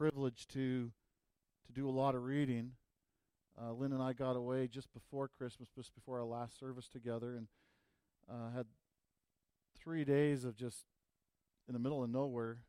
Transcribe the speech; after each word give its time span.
privilege 0.00 0.46
to 0.48 0.90
to 1.66 1.72
do 1.74 1.86
a 1.86 1.90
lot 1.90 2.14
of 2.14 2.24
reading. 2.24 2.72
Uh, 3.60 3.70
Lynn 3.74 3.92
and 3.92 4.02
I 4.02 4.14
got 4.14 4.34
away 4.34 4.66
just 4.66 4.90
before 4.94 5.28
Christmas, 5.28 5.68
just 5.74 5.94
before 5.94 6.20
our 6.20 6.24
last 6.24 6.58
service 6.58 6.88
together, 6.88 7.36
and 7.36 7.48
uh, 8.26 8.50
had 8.56 8.64
three 9.76 10.06
days 10.06 10.46
of 10.46 10.56
just 10.56 10.86
in 11.68 11.74
the 11.74 11.78
middle 11.78 12.02
of 12.02 12.08
nowhere 12.08 12.64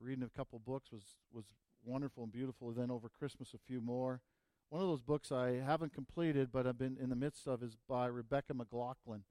reading 0.00 0.24
a 0.24 0.34
couple 0.34 0.58
books 0.58 0.90
was 0.90 1.16
was 1.30 1.44
wonderful 1.84 2.22
and 2.22 2.32
beautiful. 2.32 2.68
And 2.68 2.78
then 2.78 2.90
over 2.90 3.10
Christmas, 3.10 3.52
a 3.52 3.58
few 3.58 3.82
more. 3.82 4.22
One 4.70 4.80
of 4.80 4.88
those 4.88 5.02
books 5.02 5.30
I 5.30 5.56
haven't 5.56 5.92
completed, 5.92 6.48
but 6.50 6.66
I've 6.66 6.78
been 6.78 6.96
in 6.98 7.10
the 7.10 7.16
midst 7.16 7.46
of, 7.46 7.62
is 7.62 7.76
by 7.86 8.06
Rebecca 8.06 8.54
McLaughlin. 8.54 9.24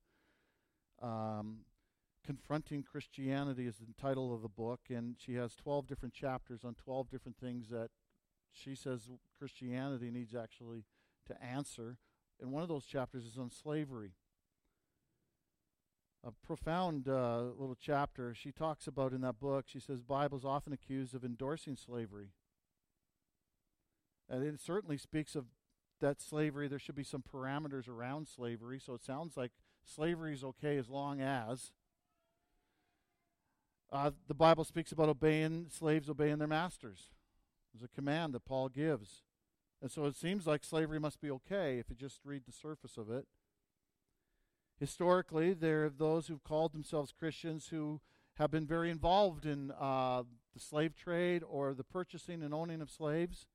Um, 1.01 1.61
Confronting 2.25 2.81
Christianity 2.81 3.67
is 3.67 3.75
the 3.77 4.01
title 4.01 4.33
of 4.33 4.41
the 4.41 4.49
book, 4.49 4.79
and 4.89 5.15
she 5.19 5.35
has 5.35 5.55
12 5.55 5.85
different 5.85 6.13
chapters 6.13 6.61
on 6.63 6.73
12 6.73 7.09
different 7.09 7.37
things 7.37 7.69
that 7.69 7.89
she 8.51 8.73
says 8.73 9.09
Christianity 9.37 10.09
needs 10.09 10.33
actually 10.33 10.85
to 11.27 11.43
answer. 11.43 11.97
And 12.41 12.51
one 12.51 12.63
of 12.63 12.69
those 12.69 12.85
chapters 12.85 13.25
is 13.25 13.37
on 13.37 13.51
slavery. 13.51 14.13
A 16.23 16.31
profound 16.31 17.07
uh, 17.07 17.43
little 17.57 17.77
chapter 17.79 18.33
she 18.33 18.51
talks 18.51 18.87
about 18.87 19.13
in 19.13 19.21
that 19.21 19.39
book. 19.39 19.65
She 19.67 19.79
says 19.79 19.99
the 19.99 20.05
Bible's 20.05 20.45
often 20.45 20.73
accused 20.73 21.13
of 21.13 21.23
endorsing 21.23 21.75
slavery. 21.75 22.29
And 24.27 24.43
it 24.43 24.59
certainly 24.59 24.97
speaks 24.97 25.35
of 25.35 25.45
that 26.01 26.19
slavery. 26.19 26.67
There 26.67 26.79
should 26.79 26.95
be 26.95 27.03
some 27.03 27.23
parameters 27.23 27.87
around 27.87 28.27
slavery. 28.27 28.79
So 28.79 28.95
it 28.95 29.03
sounds 29.03 29.37
like 29.37 29.51
slavery 29.83 30.33
is 30.33 30.43
okay 30.43 30.77
as 30.77 30.89
long 30.89 31.21
as. 31.21 31.71
Uh, 33.91 34.11
the 34.27 34.33
Bible 34.33 34.63
speaks 34.63 34.91
about 34.91 35.09
obeying 35.09 35.67
slaves 35.69 36.09
obeying 36.09 36.39
their 36.39 36.47
masters. 36.47 37.09
There's 37.73 37.89
a 37.89 37.95
command 37.95 38.33
that 38.33 38.45
Paul 38.45 38.69
gives. 38.69 39.23
And 39.81 39.91
so 39.91 40.05
it 40.05 40.15
seems 40.15 40.47
like 40.47 40.63
slavery 40.63 40.99
must 40.99 41.21
be 41.21 41.29
okay 41.29 41.77
if 41.77 41.89
you 41.89 41.95
just 41.95 42.19
read 42.23 42.43
the 42.45 42.51
surface 42.51 42.97
of 42.97 43.11
it. 43.11 43.27
Historically, 44.79 45.53
there 45.53 45.85
are 45.85 45.89
those 45.89 46.27
who've 46.27 46.43
called 46.43 46.73
themselves 46.73 47.13
Christians 47.17 47.67
who 47.67 48.01
have 48.37 48.51
been 48.51 48.65
very 48.65 48.89
involved 48.89 49.45
in 49.45 49.71
uh, 49.79 50.23
the 50.53 50.59
slave 50.59 50.95
trade 50.95 51.43
or 51.47 51.73
the 51.73 51.83
purchasing 51.83 52.41
and 52.41 52.53
owning 52.53 52.81
of 52.81 52.89
slaves. 52.89 53.47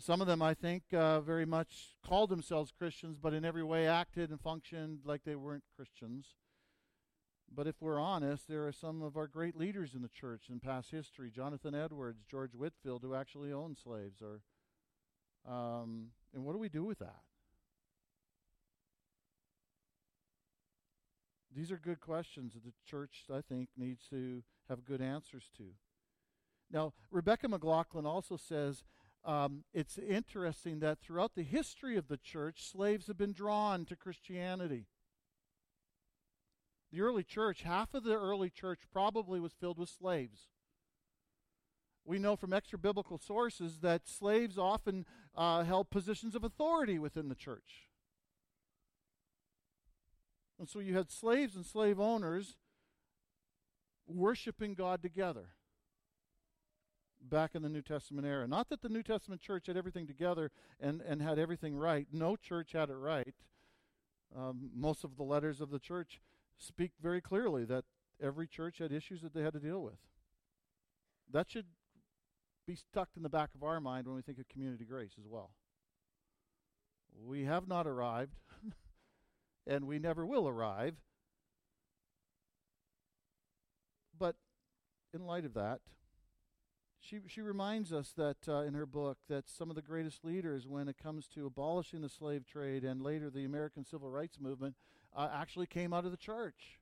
Some 0.00 0.20
of 0.20 0.28
them, 0.28 0.42
I 0.42 0.54
think, 0.54 0.84
uh, 0.92 1.20
very 1.20 1.44
much 1.44 1.96
called 2.06 2.30
themselves 2.30 2.72
Christians, 2.76 3.18
but 3.20 3.34
in 3.34 3.44
every 3.44 3.64
way 3.64 3.88
acted 3.88 4.30
and 4.30 4.40
functioned 4.40 5.00
like 5.04 5.24
they 5.24 5.34
weren't 5.34 5.64
Christians. 5.74 6.34
But 7.54 7.66
if 7.66 7.80
we're 7.80 8.00
honest, 8.00 8.46
there 8.48 8.66
are 8.66 8.72
some 8.72 9.02
of 9.02 9.16
our 9.16 9.26
great 9.26 9.56
leaders 9.56 9.94
in 9.94 10.02
the 10.02 10.08
church 10.08 10.44
in 10.50 10.60
past 10.60 10.90
history 10.90 11.30
Jonathan 11.30 11.74
Edwards, 11.74 12.24
George 12.30 12.54
Whitefield, 12.54 13.02
who 13.02 13.14
actually 13.14 13.52
owned 13.52 13.78
slaves. 13.78 14.22
Or, 14.22 14.42
um, 15.50 16.08
and 16.34 16.44
what 16.44 16.52
do 16.52 16.58
we 16.58 16.68
do 16.68 16.84
with 16.84 16.98
that? 16.98 17.20
These 21.54 21.72
are 21.72 21.78
good 21.78 22.00
questions 22.00 22.54
that 22.54 22.64
the 22.64 22.72
church, 22.86 23.24
I 23.34 23.40
think, 23.40 23.70
needs 23.76 24.06
to 24.10 24.42
have 24.68 24.84
good 24.84 25.00
answers 25.00 25.50
to. 25.56 25.64
Now, 26.70 26.92
Rebecca 27.10 27.48
McLaughlin 27.48 28.06
also 28.06 28.36
says 28.36 28.84
um, 29.24 29.64
it's 29.72 29.98
interesting 29.98 30.78
that 30.80 31.00
throughout 31.00 31.34
the 31.34 31.42
history 31.42 31.96
of 31.96 32.08
the 32.08 32.18
church, 32.18 32.70
slaves 32.70 33.06
have 33.06 33.18
been 33.18 33.32
drawn 33.32 33.84
to 33.86 33.96
Christianity. 33.96 34.86
The 36.92 37.00
early 37.00 37.22
church, 37.22 37.62
half 37.62 37.92
of 37.94 38.04
the 38.04 38.14
early 38.14 38.50
church 38.50 38.80
probably 38.92 39.40
was 39.40 39.52
filled 39.52 39.78
with 39.78 39.90
slaves. 39.90 40.48
We 42.04 42.18
know 42.18 42.36
from 42.36 42.54
extra 42.54 42.78
biblical 42.78 43.18
sources 43.18 43.80
that 43.80 44.08
slaves 44.08 44.56
often 44.56 45.04
uh, 45.36 45.64
held 45.64 45.90
positions 45.90 46.34
of 46.34 46.42
authority 46.42 46.98
within 46.98 47.28
the 47.28 47.34
church. 47.34 47.88
And 50.58 50.68
so 50.68 50.78
you 50.78 50.96
had 50.96 51.10
slaves 51.10 51.54
and 51.54 51.66
slave 51.66 52.00
owners 52.00 52.56
worshiping 54.06 54.72
God 54.72 55.02
together 55.02 55.50
back 57.20 57.54
in 57.54 57.62
the 57.62 57.68
New 57.68 57.82
Testament 57.82 58.26
era. 58.26 58.48
Not 58.48 58.70
that 58.70 58.80
the 58.80 58.88
New 58.88 59.02
Testament 59.02 59.42
church 59.42 59.66
had 59.66 59.76
everything 59.76 60.06
together 60.06 60.50
and, 60.80 61.02
and 61.02 61.20
had 61.20 61.38
everything 61.38 61.76
right. 61.76 62.06
No 62.10 62.36
church 62.36 62.72
had 62.72 62.88
it 62.88 62.94
right. 62.94 63.34
Um, 64.34 64.70
most 64.74 65.04
of 65.04 65.16
the 65.16 65.22
letters 65.22 65.60
of 65.60 65.70
the 65.70 65.78
church 65.78 66.20
speak 66.58 66.92
very 67.00 67.20
clearly 67.20 67.64
that 67.64 67.84
every 68.20 68.46
church 68.46 68.78
had 68.78 68.92
issues 68.92 69.22
that 69.22 69.32
they 69.32 69.42
had 69.42 69.52
to 69.54 69.60
deal 69.60 69.82
with. 69.82 69.98
That 71.30 71.50
should 71.50 71.66
be 72.66 72.74
stuck 72.74 73.08
in 73.16 73.22
the 73.22 73.28
back 73.28 73.50
of 73.54 73.62
our 73.62 73.80
mind 73.80 74.06
when 74.06 74.16
we 74.16 74.22
think 74.22 74.38
of 74.38 74.48
community 74.48 74.84
grace 74.84 75.12
as 75.18 75.26
well. 75.26 75.52
We 77.24 77.44
have 77.44 77.66
not 77.66 77.86
arrived, 77.86 78.36
and 79.66 79.86
we 79.86 79.98
never 79.98 80.26
will 80.26 80.46
arrive. 80.48 80.96
But 84.18 84.36
in 85.14 85.26
light 85.26 85.44
of 85.44 85.54
that, 85.54 85.80
she, 87.00 87.20
she 87.26 87.40
reminds 87.40 87.92
us 87.92 88.12
that 88.16 88.36
uh, 88.48 88.62
in 88.62 88.74
her 88.74 88.84
book 88.84 89.18
that 89.28 89.48
some 89.48 89.70
of 89.70 89.76
the 89.76 89.82
greatest 89.82 90.24
leaders, 90.24 90.66
when 90.66 90.88
it 90.88 90.98
comes 91.02 91.26
to 91.28 91.46
abolishing 91.46 92.02
the 92.02 92.08
slave 92.08 92.44
trade 92.44 92.84
and 92.84 93.00
later 93.00 93.30
the 93.30 93.44
American 93.44 93.84
Civil 93.84 94.10
Rights 94.10 94.38
Movement, 94.38 94.74
uh, 95.16 95.28
actually 95.32 95.66
came 95.66 95.92
out 95.92 96.04
of 96.04 96.10
the 96.10 96.16
church. 96.16 96.78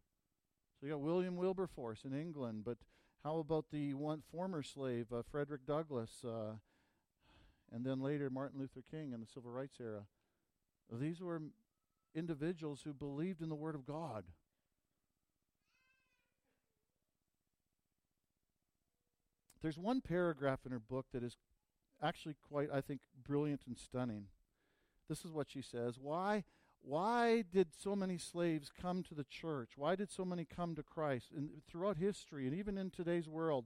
So 0.78 0.86
you 0.86 0.92
got 0.92 1.00
William 1.00 1.36
Wilberforce 1.36 2.04
in 2.04 2.12
England, 2.12 2.62
but 2.64 2.78
how 3.24 3.38
about 3.38 3.66
the 3.72 3.94
one 3.94 4.22
former 4.30 4.62
slave, 4.62 5.06
uh, 5.12 5.22
Frederick 5.30 5.66
Douglass, 5.66 6.24
uh, 6.24 6.54
and 7.72 7.84
then 7.84 8.00
later 8.00 8.30
Martin 8.30 8.60
Luther 8.60 8.82
King 8.88 9.12
in 9.12 9.20
the 9.20 9.26
Civil 9.26 9.50
Rights 9.50 9.78
era? 9.80 10.02
These 10.92 11.20
were 11.20 11.42
individuals 12.14 12.82
who 12.84 12.92
believed 12.92 13.42
in 13.42 13.48
the 13.48 13.54
Word 13.54 13.74
of 13.74 13.86
God. 13.86 14.24
There's 19.62 19.78
one 19.78 20.00
paragraph 20.00 20.60
in 20.64 20.72
her 20.72 20.78
book 20.78 21.06
that 21.12 21.24
is 21.24 21.36
actually 22.02 22.36
quite, 22.48 22.68
I 22.72 22.80
think, 22.80 23.00
brilliant 23.26 23.62
and 23.66 23.76
stunning. 23.76 24.26
This 25.08 25.24
is 25.24 25.32
what 25.32 25.50
she 25.50 25.62
says 25.62 25.98
Why, 26.00 26.44
why 26.86 27.42
did 27.42 27.74
so 27.76 27.96
many 27.96 28.16
slaves 28.16 28.70
come 28.80 29.02
to 29.02 29.14
the 29.14 29.24
church? 29.24 29.70
Why 29.74 29.96
did 29.96 30.08
so 30.08 30.24
many 30.24 30.44
come 30.44 30.76
to 30.76 30.84
Christ 30.84 31.32
and 31.36 31.50
throughout 31.68 31.96
history 31.96 32.46
and 32.46 32.54
even 32.56 32.78
in 32.78 32.90
today's 32.90 33.28
world? 33.28 33.64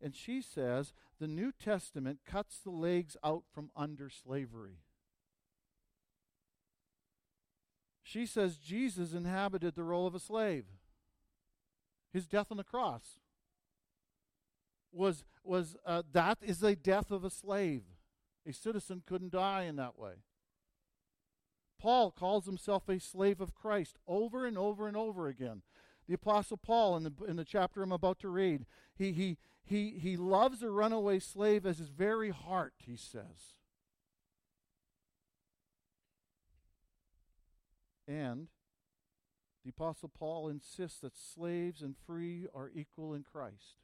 And 0.00 0.14
she 0.14 0.40
says 0.40 0.92
the 1.18 1.26
New 1.26 1.50
Testament 1.50 2.20
cuts 2.24 2.60
the 2.60 2.70
legs 2.70 3.16
out 3.24 3.42
from 3.52 3.72
under 3.74 4.08
slavery. 4.08 4.78
She 8.04 8.24
says 8.24 8.56
Jesus 8.56 9.14
inhabited 9.14 9.74
the 9.74 9.82
role 9.82 10.06
of 10.06 10.14
a 10.14 10.20
slave. 10.20 10.66
His 12.12 12.28
death 12.28 12.52
on 12.52 12.56
the 12.56 12.62
cross 12.62 13.18
was 14.92 15.24
was 15.42 15.76
uh, 15.84 16.04
that 16.12 16.38
is 16.40 16.60
the 16.60 16.76
death 16.76 17.10
of 17.10 17.24
a 17.24 17.30
slave. 17.30 17.82
A 18.46 18.52
citizen 18.52 19.02
couldn't 19.04 19.32
die 19.32 19.64
in 19.64 19.74
that 19.74 19.98
way. 19.98 20.12
Paul 21.80 22.10
calls 22.10 22.44
himself 22.44 22.88
a 22.88 23.00
slave 23.00 23.40
of 23.40 23.54
Christ 23.54 23.96
over 24.06 24.46
and 24.46 24.58
over 24.58 24.86
and 24.86 24.96
over 24.96 25.28
again. 25.28 25.62
The 26.06 26.14
Apostle 26.14 26.58
Paul, 26.58 26.96
in 26.96 27.04
the, 27.04 27.12
in 27.26 27.36
the 27.36 27.44
chapter 27.44 27.82
I'm 27.82 27.92
about 27.92 28.18
to 28.20 28.28
read, 28.28 28.66
he, 28.94 29.12
he, 29.12 29.38
he, 29.64 29.98
he 29.98 30.16
loves 30.16 30.62
a 30.62 30.70
runaway 30.70 31.20
slave 31.20 31.64
as 31.64 31.78
his 31.78 31.88
very 31.88 32.30
heart, 32.30 32.74
he 32.78 32.96
says. 32.96 33.54
And 38.06 38.48
the 39.64 39.70
Apostle 39.70 40.10
Paul 40.10 40.48
insists 40.48 41.00
that 41.00 41.16
slaves 41.16 41.80
and 41.80 41.94
free 42.06 42.46
are 42.54 42.70
equal 42.74 43.14
in 43.14 43.22
Christ. 43.22 43.76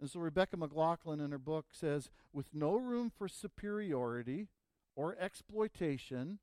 And 0.00 0.10
so 0.10 0.18
Rebecca 0.20 0.56
McLaughlin 0.56 1.20
in 1.20 1.30
her 1.30 1.38
book 1.38 1.66
says, 1.70 2.10
with 2.32 2.46
no 2.52 2.74
room 2.74 3.10
for 3.16 3.28
superiority, 3.28 4.48
or 4.94 5.16
exploitation 5.18 6.38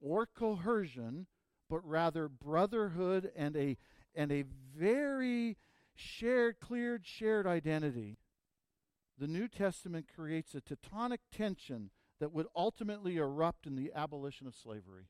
or 0.00 0.26
coercion, 0.26 1.26
but 1.68 1.86
rather 1.86 2.28
brotherhood 2.28 3.30
and 3.36 3.56
a 3.56 3.76
and 4.14 4.30
a 4.30 4.44
very 4.76 5.56
shared, 5.94 6.60
cleared, 6.60 7.06
shared 7.06 7.46
identity. 7.46 8.18
The 9.18 9.26
New 9.26 9.48
Testament 9.48 10.06
creates 10.14 10.54
a 10.54 10.60
tectonic 10.60 11.18
tension 11.32 11.90
that 12.20 12.32
would 12.32 12.46
ultimately 12.54 13.16
erupt 13.16 13.66
in 13.66 13.76
the 13.76 13.92
abolition 13.94 14.46
of 14.46 14.54
slavery. 14.54 15.08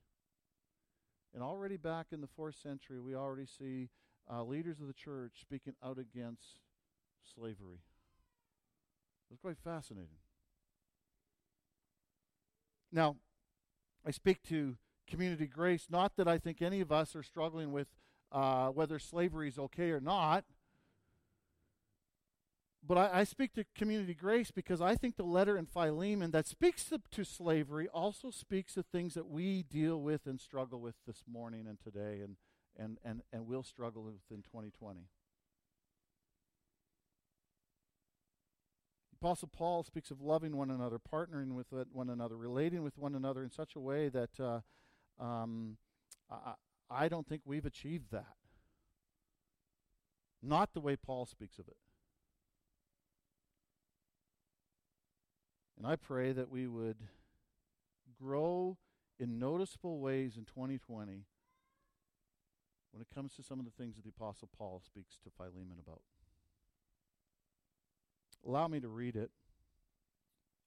And 1.34 1.42
already 1.42 1.76
back 1.76 2.06
in 2.12 2.20
the 2.20 2.26
fourth 2.26 2.54
century, 2.54 3.00
we 3.00 3.14
already 3.14 3.46
see 3.46 3.90
uh, 4.30 4.44
leaders 4.44 4.80
of 4.80 4.86
the 4.86 4.92
church 4.92 5.32
speaking 5.40 5.74
out 5.84 5.98
against 5.98 6.60
slavery. 7.34 7.80
It's 9.30 9.40
quite 9.40 9.58
fascinating. 9.58 10.23
Now, 12.94 13.16
I 14.06 14.12
speak 14.12 14.44
to 14.44 14.76
community 15.08 15.48
grace, 15.48 15.86
not 15.90 16.16
that 16.16 16.28
I 16.28 16.38
think 16.38 16.62
any 16.62 16.80
of 16.80 16.92
us 16.92 17.16
are 17.16 17.24
struggling 17.24 17.72
with 17.72 17.88
uh, 18.30 18.68
whether 18.68 19.00
slavery 19.00 19.48
is 19.48 19.58
okay 19.58 19.90
or 19.90 19.98
not, 19.98 20.44
but 22.86 22.96
I, 22.96 23.20
I, 23.20 23.24
speak 23.24 23.54
to 23.54 23.64
community 23.74 24.14
grace 24.14 24.50
because 24.50 24.80
I 24.80 24.94
think 24.94 25.16
the 25.16 25.24
letter 25.24 25.56
in 25.56 25.66
Philemon 25.66 26.30
that 26.32 26.46
speaks 26.46 26.84
to, 26.86 27.00
to, 27.12 27.24
slavery 27.24 27.88
also 27.88 28.30
speaks 28.30 28.74
to 28.74 28.82
things 28.82 29.14
that 29.14 29.28
we 29.28 29.62
deal 29.62 30.00
with 30.00 30.26
and 30.26 30.40
struggle 30.40 30.80
with 30.80 30.94
this 31.06 31.24
morning 31.30 31.66
and 31.66 31.78
today 31.80 32.20
and, 32.22 32.36
and, 32.76 32.98
and, 33.04 33.22
and 33.32 33.46
will 33.46 33.62
struggle 33.62 34.02
with 34.02 34.14
in 34.30 34.42
2020. 34.42 35.08
Apostle 39.24 39.48
Paul 39.48 39.82
speaks 39.82 40.10
of 40.10 40.20
loving 40.20 40.54
one 40.54 40.70
another, 40.70 40.98
partnering 40.98 41.54
with 41.54 41.68
one 41.90 42.10
another, 42.10 42.36
relating 42.36 42.82
with 42.82 42.98
one 42.98 43.14
another 43.14 43.42
in 43.42 43.50
such 43.50 43.74
a 43.74 43.80
way 43.80 44.10
that 44.10 44.38
uh, 44.38 44.60
um, 45.18 45.78
I, 46.30 46.52
I 46.90 47.08
don't 47.08 47.26
think 47.26 47.40
we've 47.46 47.64
achieved 47.64 48.12
that. 48.12 48.34
Not 50.42 50.74
the 50.74 50.80
way 50.80 50.94
Paul 50.94 51.24
speaks 51.24 51.58
of 51.58 51.66
it. 51.68 51.78
And 55.78 55.86
I 55.86 55.96
pray 55.96 56.32
that 56.32 56.50
we 56.50 56.66
would 56.66 56.98
grow 58.22 58.76
in 59.18 59.38
noticeable 59.38 60.00
ways 60.00 60.36
in 60.36 60.44
2020 60.44 61.24
when 62.92 63.00
it 63.00 63.08
comes 63.14 63.32
to 63.36 63.42
some 63.42 63.58
of 63.58 63.64
the 63.64 63.72
things 63.72 63.96
that 63.96 64.02
the 64.04 64.12
Apostle 64.14 64.50
Paul 64.54 64.82
speaks 64.84 65.16
to 65.24 65.30
Philemon 65.30 65.78
about. 65.82 66.02
Allow 68.46 68.68
me 68.68 68.80
to 68.80 68.88
read 68.88 69.16
it, 69.16 69.30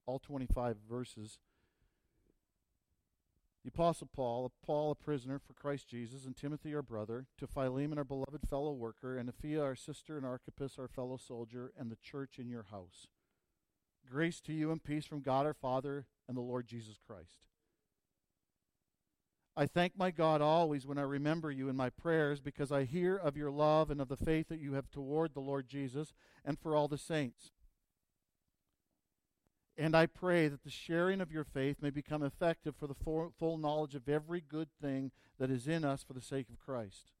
all 0.06 0.18
25 0.18 0.76
verses. 0.88 1.38
The 3.64 3.70
Apostle 3.74 4.08
Paul, 4.12 4.52
Paul, 4.64 4.92
a 4.92 4.94
prisoner 4.94 5.38
for 5.38 5.52
Christ 5.52 5.88
Jesus, 5.88 6.24
and 6.24 6.36
Timothy, 6.36 6.74
our 6.74 6.82
brother, 6.82 7.26
to 7.38 7.46
Philemon, 7.46 7.98
our 7.98 8.04
beloved 8.04 8.48
fellow 8.48 8.72
worker, 8.72 9.18
and 9.18 9.30
Apphia, 9.30 9.62
our 9.62 9.76
sister, 9.76 10.16
and 10.16 10.24
Archippus, 10.24 10.78
our 10.78 10.88
fellow 10.88 11.16
soldier, 11.16 11.72
and 11.78 11.90
the 11.90 11.96
church 11.96 12.38
in 12.38 12.48
your 12.48 12.66
house. 12.70 13.06
Grace 14.10 14.40
to 14.40 14.52
you 14.52 14.72
and 14.72 14.82
peace 14.82 15.04
from 15.04 15.20
God 15.20 15.44
our 15.44 15.54
Father 15.54 16.06
and 16.26 16.36
the 16.36 16.40
Lord 16.42 16.66
Jesus 16.66 16.98
Christ. 17.06 17.40
I 19.54 19.66
thank 19.66 19.98
my 19.98 20.12
God 20.12 20.40
always 20.40 20.86
when 20.86 20.98
I 20.98 21.02
remember 21.02 21.50
you 21.50 21.68
in 21.68 21.76
my 21.76 21.90
prayers 21.90 22.40
because 22.40 22.70
I 22.70 22.84
hear 22.84 23.16
of 23.16 23.36
your 23.36 23.50
love 23.50 23.90
and 23.90 24.00
of 24.00 24.08
the 24.08 24.16
faith 24.16 24.48
that 24.48 24.60
you 24.60 24.74
have 24.74 24.88
toward 24.88 25.34
the 25.34 25.40
Lord 25.40 25.68
Jesus 25.68 26.14
and 26.44 26.58
for 26.58 26.76
all 26.76 26.86
the 26.86 26.96
saints. 26.96 27.50
And 29.78 29.94
I 29.94 30.06
pray 30.06 30.48
that 30.48 30.64
the 30.64 30.70
sharing 30.70 31.20
of 31.20 31.30
your 31.30 31.44
faith 31.44 31.76
may 31.80 31.90
become 31.90 32.24
effective 32.24 32.74
for 32.76 32.88
the 32.88 33.30
full 33.38 33.58
knowledge 33.58 33.94
of 33.94 34.08
every 34.08 34.40
good 34.40 34.68
thing 34.82 35.12
that 35.38 35.50
is 35.50 35.68
in 35.68 35.84
us 35.84 36.02
for 36.02 36.14
the 36.14 36.20
sake 36.20 36.48
of 36.50 36.58
Christ. 36.58 37.12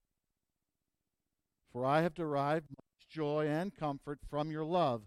For 1.72 1.86
I 1.86 2.02
have 2.02 2.14
derived 2.14 2.70
much 2.70 3.08
joy 3.08 3.46
and 3.46 3.72
comfort 3.72 4.18
from 4.28 4.50
your 4.50 4.64
love, 4.64 5.02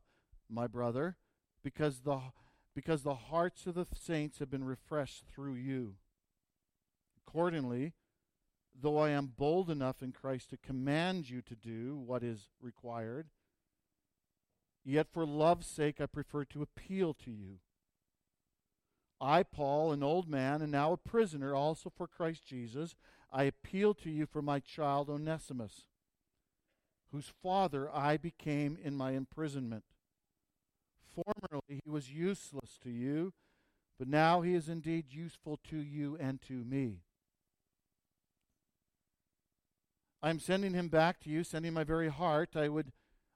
my 0.49 0.65
brother 0.65 1.17
because 1.63 2.01
the, 2.01 2.19
because 2.73 3.03
the 3.03 3.15
hearts 3.15 3.65
of 3.67 3.75
the 3.75 3.85
saints 3.93 4.39
have 4.39 4.49
been 4.49 4.63
refreshed 4.63 5.25
through 5.33 5.55
you. 5.55 5.95
Accordingly, 7.27 7.93
though 8.79 8.97
I 8.97 9.09
am 9.09 9.33
bold 9.37 9.69
enough 9.69 10.01
in 10.01 10.11
Christ 10.11 10.49
to 10.51 10.57
command 10.57 11.29
you 11.29 11.41
to 11.41 11.55
do 11.55 11.97
what 11.97 12.23
is 12.23 12.47
required, 12.61 13.27
yet 14.83 15.07
for 15.11 15.25
love's 15.25 15.67
sake 15.67 16.01
I 16.01 16.05
prefer 16.05 16.45
to 16.45 16.61
appeal 16.61 17.13
to 17.25 17.31
you. 17.31 17.59
I, 19.19 19.43
Paul, 19.43 19.91
an 19.91 20.01
old 20.01 20.27
man 20.27 20.61
and 20.61 20.71
now 20.71 20.93
a 20.93 20.97
prisoner 20.97 21.53
also 21.53 21.91
for 21.95 22.07
Christ 22.07 22.45
Jesus, 22.45 22.95
I 23.31 23.43
appeal 23.43 23.93
to 23.95 24.09
you 24.09 24.25
for 24.25 24.41
my 24.41 24.59
child 24.59 25.09
Onesimus, 25.09 25.85
whose 27.11 27.31
father 27.43 27.89
I 27.93 28.17
became 28.17 28.77
in 28.83 28.95
my 28.95 29.11
imprisonment. 29.11 29.83
Formerly 31.13 31.81
he 31.83 31.89
was 31.89 32.11
useless 32.11 32.79
to 32.83 32.89
you, 32.89 33.33
but 33.99 34.07
now 34.07 34.41
he 34.41 34.55
is 34.55 34.67
indeed 34.67 35.05
useful 35.09 35.59
to 35.69 35.77
you 35.77 36.17
and 36.19 36.41
to 36.43 36.53
me. 36.53 37.01
I 40.23 40.29
am 40.29 40.39
sending 40.39 40.73
him 40.73 40.87
back 40.87 41.19
to 41.21 41.29
you, 41.29 41.43
sending 41.43 41.73
my 41.73 41.83
very 41.83 42.09
heart. 42.09 42.55
I 42.55 42.69
would, 42.69 42.91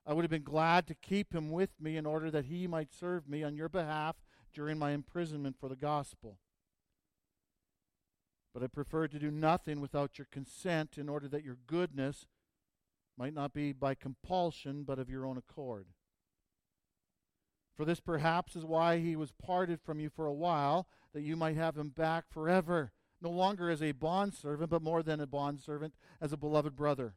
I 0.06 0.12
would 0.12 0.22
have 0.22 0.30
been 0.30 0.44
glad 0.44 0.86
to 0.86 0.94
keep 0.94 1.34
him 1.34 1.50
with 1.50 1.80
me 1.80 1.96
in 1.96 2.06
order 2.06 2.30
that 2.30 2.44
he 2.44 2.68
might 2.68 2.92
serve 2.92 3.28
me 3.28 3.42
on 3.42 3.56
your 3.56 3.68
behalf 3.68 4.16
during 4.54 4.78
my 4.78 4.92
imprisonment 4.92 5.56
for 5.58 5.68
the 5.68 5.76
gospel. 5.76 6.38
But 8.54 8.62
I 8.62 8.68
prefer 8.68 9.08
to 9.08 9.18
do 9.18 9.30
nothing 9.30 9.80
without 9.80 10.16
your 10.16 10.28
consent 10.30 10.96
in 10.96 11.08
order 11.08 11.28
that 11.28 11.44
your 11.44 11.58
goodness 11.66 12.26
might 13.18 13.34
not 13.34 13.52
be 13.52 13.72
by 13.72 13.94
compulsion, 13.94 14.84
but 14.84 14.98
of 14.98 15.10
your 15.10 15.26
own 15.26 15.36
accord. 15.36 15.88
For 17.76 17.84
this 17.84 18.00
perhaps 18.00 18.56
is 18.56 18.64
why 18.64 18.98
he 18.98 19.16
was 19.16 19.32
parted 19.32 19.80
from 19.80 20.00
you 20.00 20.08
for 20.08 20.26
a 20.26 20.32
while, 20.32 20.86
that 21.12 21.22
you 21.22 21.36
might 21.36 21.56
have 21.56 21.76
him 21.76 21.90
back 21.90 22.24
forever, 22.30 22.92
no 23.20 23.30
longer 23.30 23.70
as 23.70 23.82
a 23.82 23.92
bondservant, 23.92 24.70
but 24.70 24.82
more 24.82 25.02
than 25.02 25.20
a 25.20 25.26
bondservant, 25.26 25.94
as 26.20 26.32
a 26.32 26.36
beloved 26.36 26.76
brother. 26.76 27.16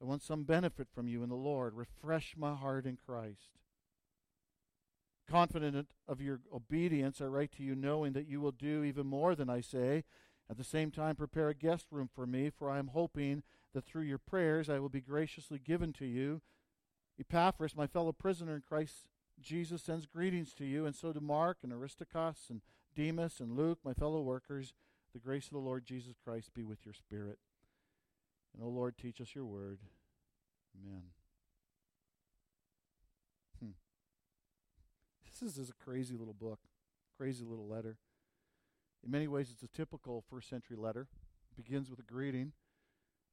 I 0.00 0.04
want 0.04 0.22
some 0.22 0.44
benefit 0.44 0.88
from 0.94 1.08
you 1.08 1.22
in 1.22 1.28
the 1.28 1.34
Lord. 1.34 1.74
Refresh 1.74 2.34
my 2.36 2.54
heart 2.54 2.86
in 2.86 2.96
Christ. 2.96 3.58
Confident 5.28 5.88
of 6.06 6.20
your 6.20 6.40
obedience, 6.54 7.20
I 7.20 7.26
write 7.26 7.52
to 7.52 7.62
you, 7.62 7.74
knowing 7.74 8.12
that 8.12 8.28
you 8.28 8.40
will 8.40 8.52
do 8.52 8.84
even 8.84 9.06
more 9.06 9.34
than 9.34 9.50
I 9.50 9.60
say. 9.60 10.04
At 10.50 10.56
the 10.56 10.64
same 10.64 10.90
time, 10.90 11.16
prepare 11.16 11.48
a 11.48 11.54
guest 11.54 11.86
room 11.90 12.08
for 12.12 12.26
me, 12.26 12.48
for 12.48 12.70
I 12.70 12.78
am 12.78 12.88
hoping 12.88 13.42
that 13.74 13.84
through 13.84 14.02
your 14.02 14.18
prayers 14.18 14.70
I 14.70 14.78
will 14.78 14.88
be 14.88 15.00
graciously 15.00 15.58
given 15.58 15.92
to 15.94 16.06
you. 16.06 16.40
Epaphras, 17.20 17.76
my 17.76 17.86
fellow 17.86 18.12
prisoner 18.12 18.54
in 18.54 18.62
Christ 18.62 19.08
Jesus 19.40 19.82
sends 19.82 20.06
greetings 20.06 20.52
to 20.54 20.64
you, 20.64 20.86
and 20.86 20.96
so 20.96 21.12
do 21.12 21.20
Mark 21.20 21.58
and 21.62 21.72
Aristarchus 21.72 22.50
and 22.50 22.60
Demas 22.94 23.40
and 23.40 23.56
Luke, 23.56 23.78
my 23.84 23.94
fellow 23.94 24.20
workers. 24.20 24.74
The 25.12 25.20
grace 25.20 25.46
of 25.46 25.52
the 25.52 25.58
Lord 25.58 25.84
Jesus 25.84 26.14
Christ 26.22 26.54
be 26.54 26.64
with 26.64 26.84
your 26.84 26.94
spirit. 26.94 27.38
And, 28.58 28.66
O 28.66 28.70
oh 28.70 28.72
Lord, 28.72 28.98
teach 28.98 29.20
us 29.20 29.34
your 29.34 29.44
word. 29.44 29.78
Amen. 30.76 31.02
Hmm. 33.60 33.70
This 35.40 35.56
is, 35.56 35.70
a 35.70 35.84
crazy 35.84 36.16
little 36.16 36.34
book, 36.34 36.58
crazy 37.16 37.44
little 37.44 37.68
letter. 37.68 37.98
In 39.04 39.12
many 39.12 39.28
ways, 39.28 39.50
it's 39.52 39.62
a 39.62 39.68
typical 39.68 40.24
first 40.28 40.48
century 40.48 40.76
letter. 40.76 41.06
It 41.52 41.62
begins 41.62 41.88
with 41.88 42.00
a 42.00 42.02
greeting. 42.02 42.52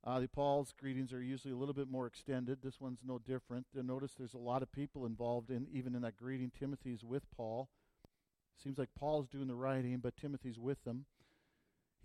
Uh, 0.06 0.20
the 0.20 0.28
Paul's 0.28 0.72
greetings 0.80 1.12
are 1.12 1.24
usually 1.24 1.52
a 1.52 1.58
little 1.58 1.74
bit 1.74 1.90
more 1.90 2.06
extended. 2.06 2.60
This 2.62 2.80
one's 2.80 3.00
no 3.04 3.18
different. 3.18 3.66
You'll 3.74 3.84
notice 3.84 4.14
there's 4.14 4.36
a 4.36 4.38
lot 4.38 4.62
of 4.62 4.72
people 4.72 5.08
involved 5.08 5.50
in 5.50 5.66
even 5.74 5.96
in 5.96 6.04
that 6.04 6.18
greeting. 6.18 6.52
Timothy's 6.58 7.04
with 7.04 7.24
Paul. 7.36 7.70
Seems 8.56 8.78
like 8.78 8.90
Paul's 8.98 9.28
doing 9.28 9.48
the 9.48 9.56
writing, 9.56 9.98
but 9.98 10.16
Timothy's 10.16 10.60
with 10.60 10.84
them. 10.84 11.06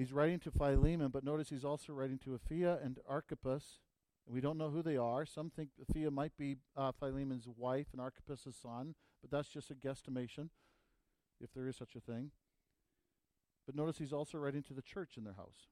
He's 0.01 0.15
writing 0.15 0.39
to 0.39 0.51
Philemon, 0.51 1.11
but 1.11 1.25
notice 1.25 1.51
he's 1.51 1.63
also 1.63 1.93
writing 1.93 2.19
to 2.21 2.31
Apphia 2.31 2.83
and 2.83 2.99
Archippus. 3.07 3.81
We 4.25 4.41
don't 4.41 4.57
know 4.57 4.71
who 4.71 4.83
they 4.83 4.97
are. 4.97 5.27
Some 5.27 5.51
think 5.51 5.73
Apphia 5.79 6.11
might 6.11 6.35
be 6.39 6.57
uh, 6.75 6.93
Philemon's 6.99 7.47
wife 7.47 7.89
and 7.93 8.01
Archippus' 8.01 8.57
son, 8.63 8.95
but 9.21 9.31
that's 9.31 9.51
just 9.51 9.71
a 9.71 9.75
guesstimation, 9.75 10.49
if 11.39 11.53
there 11.53 11.69
is 11.69 11.77
such 11.77 11.97
a 11.97 12.01
thing. 12.01 12.31
But 13.67 13.75
notice 13.75 13.99
he's 13.99 14.15
also 14.15 14.39
writing 14.39 14.63
to 14.63 14.73
the 14.73 14.81
church 14.81 15.19
in 15.19 15.25
their 15.25 15.35
house. 15.35 15.69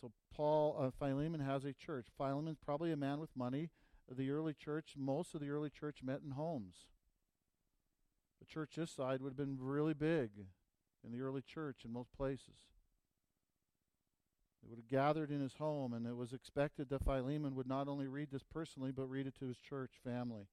So 0.00 0.12
Paul, 0.32 0.76
uh, 0.78 0.90
Philemon 0.96 1.40
has 1.40 1.64
a 1.64 1.72
church. 1.72 2.06
Philemon's 2.16 2.58
probably 2.64 2.92
a 2.92 2.96
man 2.96 3.18
with 3.18 3.30
money. 3.34 3.70
The 4.08 4.30
early 4.30 4.54
church, 4.54 4.94
most 4.96 5.34
of 5.34 5.40
the 5.40 5.50
early 5.50 5.68
church 5.68 5.98
met 6.04 6.20
in 6.24 6.30
homes. 6.30 6.86
The 8.38 8.46
church 8.46 8.74
this 8.76 8.92
side 8.92 9.20
would 9.20 9.30
have 9.30 9.36
been 9.36 9.58
really 9.58 9.94
big 9.94 10.30
in 11.04 11.12
the 11.12 11.20
early 11.20 11.42
church 11.42 11.84
in 11.84 11.92
most 11.92 12.12
places. 12.12 12.66
They 14.62 14.68
would 14.68 14.78
have 14.78 14.88
gathered 14.88 15.30
in 15.30 15.40
his 15.40 15.54
home, 15.54 15.92
and 15.92 16.06
it 16.06 16.16
was 16.16 16.32
expected 16.32 16.90
that 16.90 17.04
Philemon 17.04 17.54
would 17.54 17.68
not 17.68 17.88
only 17.88 18.08
read 18.08 18.28
this 18.32 18.42
personally, 18.42 18.90
but 18.90 19.06
read 19.08 19.26
it 19.26 19.36
to 19.38 19.46
his 19.46 19.58
church 19.58 19.92
family. 20.02 20.48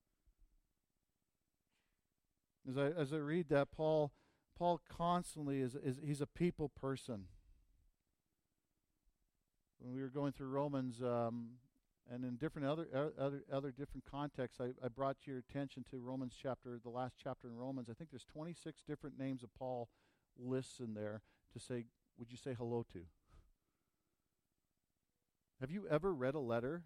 As 2.69 2.77
I 2.77 2.87
as 2.87 3.13
I 3.13 3.17
read 3.17 3.49
that, 3.49 3.71
Paul 3.71 4.11
Paul 4.57 4.81
constantly 4.89 5.61
is, 5.61 5.75
is 5.75 5.99
he's 6.03 6.21
a 6.21 6.27
people 6.27 6.69
person 6.69 7.25
when 9.79 9.93
we 9.93 10.01
were 10.01 10.09
going 10.09 10.31
through 10.31 10.47
Romans, 10.47 11.01
um, 11.01 11.57
And 12.11 12.23
in 12.23 12.35
different 12.37 12.67
other 12.67 12.87
other 13.19 13.43
other 13.51 13.71
different 13.71 14.05
contexts, 14.09 14.61
I, 14.61 14.73
I 14.83 14.89
brought 14.89 15.17
your 15.25 15.39
attention 15.39 15.83
to 15.89 15.97
Romans 15.97 16.35
chapter, 16.39 16.79
the 16.83 16.89
last 16.89 17.15
chapter 17.21 17.47
in 17.47 17.55
Romans. 17.55 17.89
I 17.89 17.93
think 17.93 18.11
there's 18.11 18.25
26 18.25 18.83
different 18.87 19.17
names 19.17 19.41
of 19.43 19.49
Paul 19.57 19.89
lists 20.37 20.79
in 20.79 20.93
there 20.93 21.21
to 21.53 21.59
say, 21.59 21.85
would 22.17 22.31
you 22.31 22.37
say 22.37 22.53
hello 22.57 22.85
to? 22.93 23.01
Have 25.61 25.71
you 25.71 25.87
ever 25.89 26.13
read 26.13 26.35
a 26.35 26.39
letter 26.39 26.83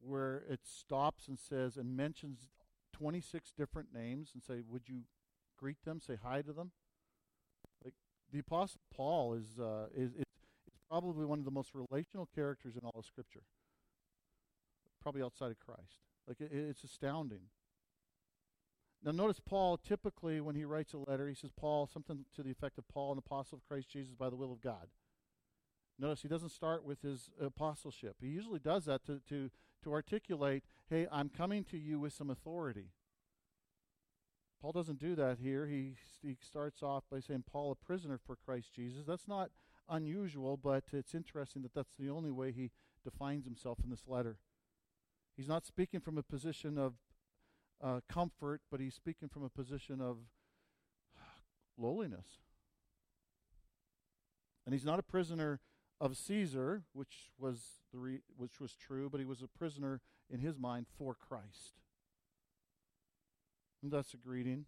where 0.00 0.42
it 0.48 0.60
stops 0.64 1.28
and 1.28 1.38
says 1.38 1.76
and 1.76 1.96
mentions 1.96 2.48
26 2.92 3.52
different 3.56 3.88
names 3.94 4.30
and 4.34 4.42
say, 4.42 4.62
would 4.68 4.88
you 4.88 5.02
greet 5.58 5.82
them, 5.84 6.00
say 6.00 6.16
hi 6.22 6.42
to 6.42 6.52
them? 6.52 6.72
Like 7.84 7.94
the 8.32 8.40
Apostle 8.40 8.80
Paul 8.94 9.34
is 9.34 9.58
uh, 9.60 9.86
is 9.94 10.12
it's, 10.14 10.32
it's 10.66 10.78
probably 10.88 11.24
one 11.24 11.38
of 11.38 11.44
the 11.44 11.50
most 11.50 11.70
relational 11.74 12.28
characters 12.34 12.74
in 12.74 12.82
all 12.84 12.98
of 12.98 13.04
Scripture. 13.04 13.42
Probably 15.02 15.22
outside 15.22 15.50
of 15.50 15.60
Christ. 15.60 16.00
Like 16.26 16.40
it, 16.40 16.50
it's 16.52 16.82
astounding. 16.84 17.42
Now, 19.04 19.12
notice 19.12 19.40
Paul 19.44 19.76
typically, 19.76 20.40
when 20.40 20.56
he 20.56 20.64
writes 20.64 20.92
a 20.94 20.98
letter, 20.98 21.28
he 21.28 21.34
says, 21.34 21.50
Paul, 21.56 21.86
something 21.86 22.24
to 22.34 22.42
the 22.42 22.50
effect 22.50 22.78
of 22.78 22.88
Paul, 22.88 23.12
an 23.12 23.18
apostle 23.18 23.58
of 23.58 23.68
Christ 23.68 23.88
Jesus 23.88 24.14
by 24.14 24.30
the 24.30 24.36
will 24.36 24.52
of 24.52 24.60
God. 24.60 24.88
Notice 25.98 26.22
he 26.22 26.28
doesn't 26.28 26.50
start 26.50 26.84
with 26.84 27.02
his 27.02 27.30
apostleship. 27.40 28.16
He 28.20 28.28
usually 28.28 28.58
does 28.58 28.84
that 28.86 29.06
to, 29.06 29.20
to, 29.28 29.50
to 29.84 29.92
articulate, 29.92 30.64
hey, 30.90 31.06
I'm 31.10 31.28
coming 31.28 31.64
to 31.64 31.78
you 31.78 32.00
with 32.00 32.12
some 32.12 32.30
authority. 32.30 32.90
Paul 34.60 34.72
doesn't 34.72 34.98
do 34.98 35.14
that 35.14 35.38
here. 35.38 35.66
He, 35.66 35.94
he 36.22 36.36
starts 36.40 36.82
off 36.82 37.04
by 37.10 37.20
saying, 37.20 37.44
Paul, 37.50 37.70
a 37.70 37.74
prisoner 37.74 38.18
for 38.18 38.36
Christ 38.36 38.74
Jesus. 38.74 39.04
That's 39.06 39.28
not 39.28 39.50
unusual, 39.88 40.56
but 40.56 40.84
it's 40.92 41.14
interesting 41.14 41.62
that 41.62 41.74
that's 41.74 41.94
the 41.98 42.10
only 42.10 42.30
way 42.30 42.52
he 42.52 42.70
defines 43.04 43.44
himself 43.44 43.78
in 43.84 43.90
this 43.90 44.04
letter. 44.06 44.38
He's 45.36 45.48
not 45.48 45.66
speaking 45.66 46.00
from 46.00 46.18
a 46.18 46.22
position 46.22 46.78
of 46.78 46.94
uh, 47.82 48.00
comfort, 48.08 48.60
but 48.70 48.80
he's 48.80 48.94
speaking 48.94 49.28
from 49.28 49.42
a 49.44 49.48
position 49.48 50.00
of 50.00 50.18
lowliness. 51.78 52.26
And 54.64 54.74
he's 54.74 54.84
not 54.84 54.98
a 54.98 55.02
prisoner 55.02 55.60
of 56.00 56.16
Caesar, 56.16 56.82
which 56.92 57.30
was 57.38 57.60
the 57.92 57.98
re- 57.98 58.22
which 58.36 58.60
was 58.60 58.74
true, 58.74 59.08
but 59.10 59.20
he 59.20 59.26
was 59.26 59.42
a 59.42 59.46
prisoner 59.46 60.00
in 60.30 60.40
his 60.40 60.58
mind 60.58 60.86
for 60.98 61.14
Christ. 61.14 61.80
And 63.82 63.92
that's 63.92 64.14
a 64.14 64.16
greeting. 64.16 64.66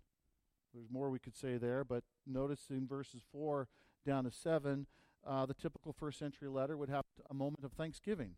There's 0.72 0.90
more 0.90 1.10
we 1.10 1.18
could 1.18 1.36
say 1.36 1.56
there, 1.56 1.84
but 1.84 2.04
notice 2.26 2.66
in 2.70 2.86
verses 2.86 3.22
four 3.32 3.68
down 4.06 4.24
to 4.24 4.30
seven, 4.30 4.86
uh, 5.26 5.46
the 5.46 5.54
typical 5.54 5.92
first 5.92 6.18
century 6.18 6.48
letter 6.48 6.76
would 6.76 6.88
have 6.88 7.04
a 7.28 7.34
moment 7.34 7.64
of 7.64 7.72
thanksgiving. 7.72 8.34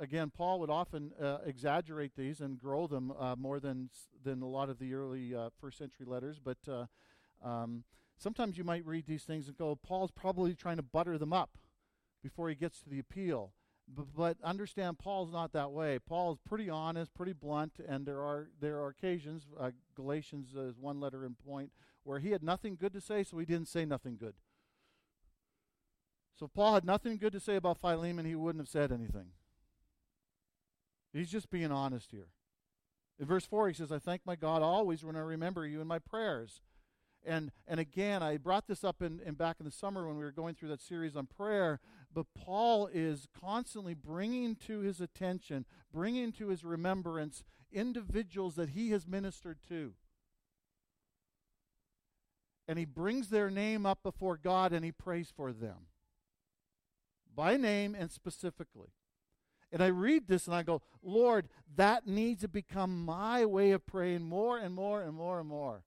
Again, 0.00 0.30
Paul 0.34 0.60
would 0.60 0.70
often 0.70 1.12
uh, 1.20 1.38
exaggerate 1.44 2.12
these 2.16 2.40
and 2.40 2.58
grow 2.58 2.86
them 2.86 3.12
uh, 3.18 3.36
more 3.36 3.60
than 3.60 3.90
than 4.24 4.40
a 4.40 4.46
lot 4.46 4.70
of 4.70 4.78
the 4.78 4.94
early 4.94 5.34
uh, 5.34 5.50
first 5.60 5.76
century 5.78 6.06
letters. 6.06 6.38
But 6.42 6.58
uh, 6.66 6.86
um, 7.46 7.84
sometimes 8.16 8.56
you 8.56 8.64
might 8.64 8.86
read 8.86 9.06
these 9.06 9.24
things 9.24 9.48
and 9.48 9.56
go, 9.56 9.76
Paul's 9.76 10.10
probably 10.10 10.54
trying 10.54 10.76
to 10.76 10.82
butter 10.82 11.18
them 11.18 11.32
up 11.32 11.58
before 12.22 12.48
he 12.48 12.54
gets 12.54 12.80
to 12.82 12.88
the 12.88 12.98
appeal. 12.98 13.52
But, 13.88 14.06
but 14.16 14.36
understand, 14.42 14.98
Paul's 14.98 15.32
not 15.32 15.52
that 15.52 15.70
way. 15.70 15.98
Paul 15.98 16.32
is 16.32 16.38
pretty 16.38 16.68
honest, 16.68 17.14
pretty 17.14 17.34
blunt, 17.34 17.74
and 17.86 18.06
there 18.06 18.20
are 18.20 18.48
there 18.60 18.78
are 18.78 18.88
occasions. 18.88 19.46
Uh, 19.58 19.72
Galatians 19.94 20.54
is 20.54 20.78
one 20.78 21.00
letter 21.00 21.24
in 21.24 21.34
point 21.34 21.70
where 22.02 22.18
he 22.18 22.30
had 22.30 22.42
nothing 22.42 22.76
good 22.76 22.92
to 22.94 23.00
say, 23.00 23.22
so 23.22 23.38
he 23.38 23.44
didn't 23.44 23.68
say 23.68 23.84
nothing 23.84 24.16
good. 24.16 24.34
So 26.38 26.46
if 26.46 26.52
Paul 26.52 26.74
had 26.74 26.84
nothing 26.84 27.16
good 27.16 27.32
to 27.32 27.40
say 27.40 27.56
about 27.56 27.78
Philemon, 27.78 28.26
he 28.26 28.34
wouldn't 28.34 28.60
have 28.60 28.68
said 28.68 28.92
anything. 28.92 29.28
He's 31.16 31.30
just 31.30 31.50
being 31.50 31.72
honest 31.72 32.10
here. 32.10 32.28
In 33.18 33.26
verse 33.26 33.46
4, 33.46 33.68
he 33.68 33.74
says, 33.74 33.90
I 33.90 33.98
thank 33.98 34.22
my 34.26 34.36
God 34.36 34.62
always 34.62 35.04
when 35.04 35.16
I 35.16 35.20
remember 35.20 35.66
you 35.66 35.80
in 35.80 35.86
my 35.86 35.98
prayers. 35.98 36.60
And, 37.24 37.50
and 37.66 37.80
again, 37.80 38.22
I 38.22 38.36
brought 38.36 38.68
this 38.68 38.84
up 38.84 39.02
in, 39.02 39.20
in 39.24 39.34
back 39.34 39.56
in 39.58 39.66
the 39.66 39.72
summer 39.72 40.06
when 40.06 40.16
we 40.16 40.24
were 40.24 40.32
going 40.32 40.54
through 40.54 40.68
that 40.68 40.82
series 40.82 41.16
on 41.16 41.26
prayer, 41.26 41.80
but 42.14 42.26
Paul 42.34 42.88
is 42.92 43.26
constantly 43.38 43.94
bringing 43.94 44.54
to 44.66 44.80
his 44.80 45.00
attention, 45.00 45.64
bringing 45.92 46.30
to 46.32 46.48
his 46.48 46.64
remembrance 46.64 47.42
individuals 47.72 48.54
that 48.54 48.70
he 48.70 48.90
has 48.90 49.06
ministered 49.06 49.58
to. 49.68 49.94
And 52.68 52.78
he 52.78 52.84
brings 52.84 53.28
their 53.28 53.50
name 53.50 53.86
up 53.86 54.02
before 54.02 54.36
God 54.36 54.72
and 54.72 54.84
he 54.84 54.92
prays 54.92 55.32
for 55.34 55.52
them 55.52 55.86
by 57.34 57.56
name 57.56 57.94
and 57.94 58.10
specifically. 58.10 58.88
And 59.72 59.82
I 59.82 59.88
read 59.88 60.28
this 60.28 60.46
and 60.46 60.54
I 60.54 60.62
go, 60.62 60.82
Lord, 61.02 61.48
that 61.76 62.06
needs 62.06 62.42
to 62.42 62.48
become 62.48 63.04
my 63.04 63.44
way 63.44 63.72
of 63.72 63.86
praying 63.86 64.22
more 64.22 64.58
and 64.58 64.74
more 64.74 65.02
and 65.02 65.14
more 65.14 65.40
and 65.40 65.48
more. 65.48 65.82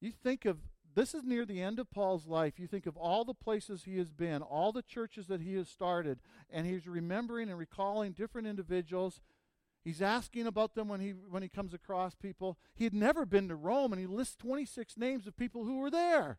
You 0.00 0.10
think 0.10 0.44
of 0.44 0.58
this 0.94 1.14
is 1.14 1.22
near 1.22 1.44
the 1.44 1.62
end 1.62 1.78
of 1.78 1.90
Paul's 1.90 2.26
life. 2.26 2.58
You 2.58 2.66
think 2.66 2.86
of 2.86 2.96
all 2.96 3.24
the 3.24 3.34
places 3.34 3.84
he 3.84 3.98
has 3.98 4.10
been, 4.10 4.42
all 4.42 4.72
the 4.72 4.82
churches 4.82 5.28
that 5.28 5.40
he 5.40 5.54
has 5.54 5.68
started, 5.68 6.20
and 6.50 6.66
he's 6.66 6.86
remembering 6.86 7.48
and 7.48 7.58
recalling 7.58 8.12
different 8.12 8.48
individuals. 8.48 9.20
He's 9.84 10.02
asking 10.02 10.46
about 10.46 10.74
them 10.74 10.88
when 10.88 11.00
he 11.00 11.10
when 11.10 11.42
he 11.42 11.48
comes 11.48 11.72
across 11.72 12.14
people. 12.14 12.58
He 12.74 12.84
had 12.84 12.94
never 12.94 13.24
been 13.24 13.48
to 13.48 13.56
Rome, 13.56 13.92
and 13.92 14.00
he 14.00 14.06
lists 14.06 14.36
26 14.36 14.96
names 14.96 15.26
of 15.26 15.36
people 15.36 15.64
who 15.64 15.78
were 15.78 15.90
there. 15.90 16.38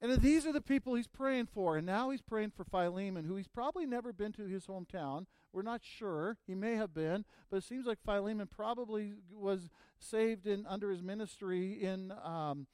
And 0.00 0.12
these 0.20 0.46
are 0.46 0.52
the 0.52 0.60
people 0.60 0.94
he's 0.94 1.08
praying 1.08 1.46
for. 1.46 1.76
And 1.76 1.86
now 1.86 2.10
he's 2.10 2.22
praying 2.22 2.52
for 2.56 2.64
Philemon, 2.64 3.24
who 3.24 3.34
he's 3.36 3.48
probably 3.48 3.84
never 3.84 4.12
been 4.12 4.32
to 4.34 4.46
his 4.46 4.66
hometown. 4.66 5.26
We're 5.52 5.62
not 5.62 5.80
sure. 5.82 6.36
He 6.46 6.54
may 6.54 6.76
have 6.76 6.94
been, 6.94 7.24
but 7.50 7.56
it 7.56 7.64
seems 7.64 7.86
like 7.86 7.98
Philemon 8.04 8.46
probably 8.46 9.14
was 9.32 9.70
saved 9.98 10.46
in 10.46 10.66
under 10.66 10.90
his 10.90 11.02
ministry 11.02 11.82
in 11.82 12.12
um, 12.22 12.66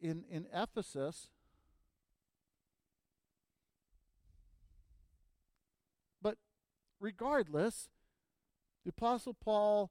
in 0.00 0.24
in 0.30 0.46
Ephesus. 0.54 1.28
But 6.22 6.36
regardless, 6.98 7.90
the 8.84 8.90
apostle 8.90 9.34
Paul 9.34 9.90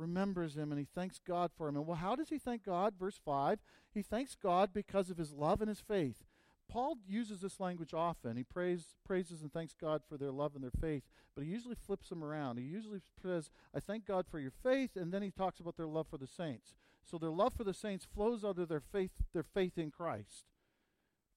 remembers 0.00 0.56
him 0.56 0.72
and 0.72 0.78
he 0.78 0.86
thanks 0.94 1.20
God 1.24 1.50
for 1.56 1.68
him. 1.68 1.76
And 1.76 1.86
well, 1.86 1.96
how 1.96 2.16
does 2.16 2.30
he 2.30 2.38
thank 2.38 2.64
God? 2.64 2.94
Verse 2.98 3.20
5 3.24 3.60
He 3.92 4.02
thanks 4.02 4.34
God 4.34 4.70
because 4.72 5.10
of 5.10 5.18
his 5.18 5.32
love 5.32 5.60
and 5.60 5.68
his 5.68 5.80
faith. 5.80 6.24
Paul 6.70 6.98
uses 7.08 7.40
this 7.40 7.58
language 7.58 7.92
often. 7.92 8.36
He 8.36 8.44
praise, 8.44 8.94
praises 9.04 9.42
and 9.42 9.52
thanks 9.52 9.74
God 9.78 10.02
for 10.08 10.16
their 10.16 10.30
love 10.30 10.54
and 10.54 10.62
their 10.62 10.70
faith, 10.70 11.02
but 11.34 11.42
he 11.44 11.50
usually 11.50 11.74
flips 11.74 12.08
them 12.08 12.22
around. 12.22 12.58
He 12.58 12.64
usually 12.64 13.00
says, 13.20 13.50
I 13.74 13.80
thank 13.80 14.06
God 14.06 14.26
for 14.30 14.38
your 14.38 14.52
faith, 14.62 14.90
and 14.94 15.12
then 15.12 15.22
he 15.22 15.32
talks 15.32 15.58
about 15.58 15.76
their 15.76 15.88
love 15.88 16.06
for 16.08 16.16
the 16.16 16.28
saints. 16.28 16.74
So 17.04 17.18
their 17.18 17.30
love 17.30 17.54
for 17.54 17.64
the 17.64 17.74
saints 17.74 18.06
flows 18.14 18.44
out 18.44 18.58
of 18.58 18.68
their 18.68 18.80
faith, 18.80 19.10
their 19.32 19.42
faith 19.42 19.78
in 19.78 19.90
Christ. 19.90 20.44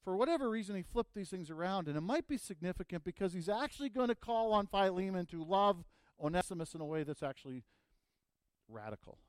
For 0.03 0.15
whatever 0.15 0.49
reason, 0.49 0.75
he 0.75 0.83
flipped 0.83 1.15
these 1.15 1.29
things 1.29 1.49
around, 1.49 1.87
and 1.87 1.97
it 1.97 2.01
might 2.01 2.27
be 2.27 2.37
significant 2.37 3.03
because 3.03 3.33
he's 3.33 3.49
actually 3.49 3.89
going 3.89 4.09
to 4.09 4.15
call 4.15 4.51
on 4.53 4.67
Philemon 4.67 5.25
to 5.27 5.43
love 5.43 5.83
Onesimus 6.21 6.75
in 6.75 6.81
a 6.81 6.85
way 6.85 7.03
that's 7.03 7.23
actually 7.23 7.63
radical. 8.69 9.19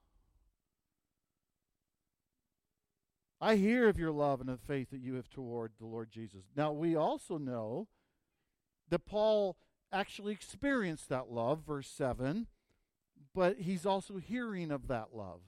I 3.40 3.56
hear 3.56 3.88
of 3.88 3.98
your 3.98 4.12
love 4.12 4.40
and 4.40 4.48
the 4.48 4.56
faith 4.56 4.90
that 4.90 5.00
you 5.00 5.14
have 5.14 5.28
toward 5.28 5.72
the 5.78 5.86
Lord 5.86 6.10
Jesus. 6.10 6.44
Now, 6.56 6.72
we 6.72 6.96
also 6.96 7.36
know 7.36 7.88
that 8.88 9.06
Paul 9.06 9.56
actually 9.92 10.32
experienced 10.32 11.08
that 11.08 11.30
love, 11.30 11.60
verse 11.66 11.88
7, 11.88 12.46
but 13.34 13.58
he's 13.58 13.84
also 13.84 14.16
hearing 14.16 14.70
of 14.70 14.88
that 14.88 15.08
love. 15.12 15.40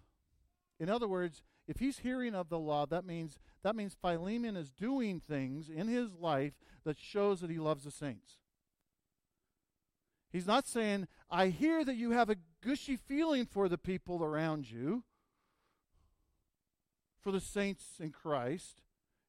In 0.79 0.91
other 0.91 1.09
words, 1.09 1.43
if 1.67 1.79
he's 1.79 2.01
hearing 2.01 2.35
of 2.35 2.49
the 2.49 2.59
love, 2.59 2.91
that 2.91 3.05
means 3.05 3.39
that 3.63 3.75
means 3.75 3.97
Philemon 4.01 4.57
is 4.57 4.71
doing 4.71 5.21
things 5.21 5.69
in 5.69 5.89
his 5.89 6.13
life 6.15 6.53
that 6.85 6.99
shows 6.99 7.41
that 7.41 7.51
he 7.51 7.59
loves 7.59 7.85
the 7.85 7.91
saints. 7.91 8.35
He's 10.31 10.47
not 10.47 10.67
saying, 10.67 11.09
I 11.31 11.49
hear 11.49 11.85
that 11.85 11.97
you 11.97 12.11
have 12.11 12.31
a 12.31 12.37
gushy 12.67 12.97
feeling 12.97 13.47
for 13.47 13.69
the 13.69 13.79
people 13.79 14.25
around 14.25 14.69
you 14.69 15.05
for 17.23 17.31
the 17.31 17.41
saints 17.41 17.85
in 18.01 18.11
Christ. 18.11 18.83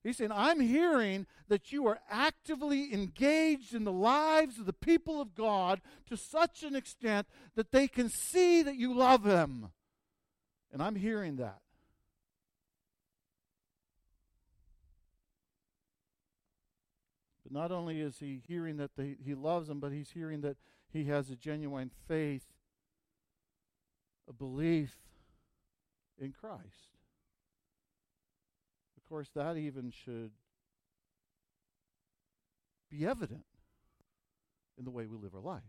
He's 0.03 0.17
saying, 0.17 0.32
I'm 0.32 0.60
hearing 0.60 1.27
that 1.48 1.72
you 1.72 1.86
are 1.88 2.00
actively 2.10 2.94
engaged 2.94 3.75
in 3.75 3.84
the 3.84 3.91
lives 3.91 4.58
of 4.58 4.65
the 4.65 4.74
people 4.74 5.22
of 5.22 5.36
God 5.36 5.82
to 6.08 6.17
such 6.17 6.63
an 6.63 6.75
extent 6.75 7.27
that 7.56 7.72
they 7.72 7.88
can 7.88 8.10
see 8.10 8.63
that 8.63 8.75
you 8.75 8.96
love 8.96 9.24
them. 9.24 9.72
And 10.72 10.82
I'm 10.82 10.96
hearing 10.96 11.36
that. 11.36 11.60
But 17.44 17.51
not 17.51 17.72
only 17.72 18.01
is 18.01 18.17
he 18.20 18.41
hearing 18.48 18.77
that 18.77 18.91
they, 18.98 19.15
he 19.24 19.36
loves 19.36 19.67
them, 19.67 19.79
but 19.79 19.91
he's 19.91 20.12
hearing 20.12 20.41
that 20.41 20.58
he 20.91 21.06
has 21.06 21.29
a 21.29 21.36
genuine 21.36 21.91
faith, 22.08 22.46
a 24.29 24.34
belief 24.34 24.93
in 26.19 26.31
Christ. 26.31 26.98
Of 28.98 29.05
course, 29.07 29.29
that 29.36 29.57
even 29.57 29.91
should 29.91 30.31
be 32.89 33.05
evident 33.05 33.46
in 34.77 34.84
the 34.84 34.91
way 34.91 35.05
we 35.05 35.17
live 35.17 35.36
our 35.36 35.41
life. 35.41 35.62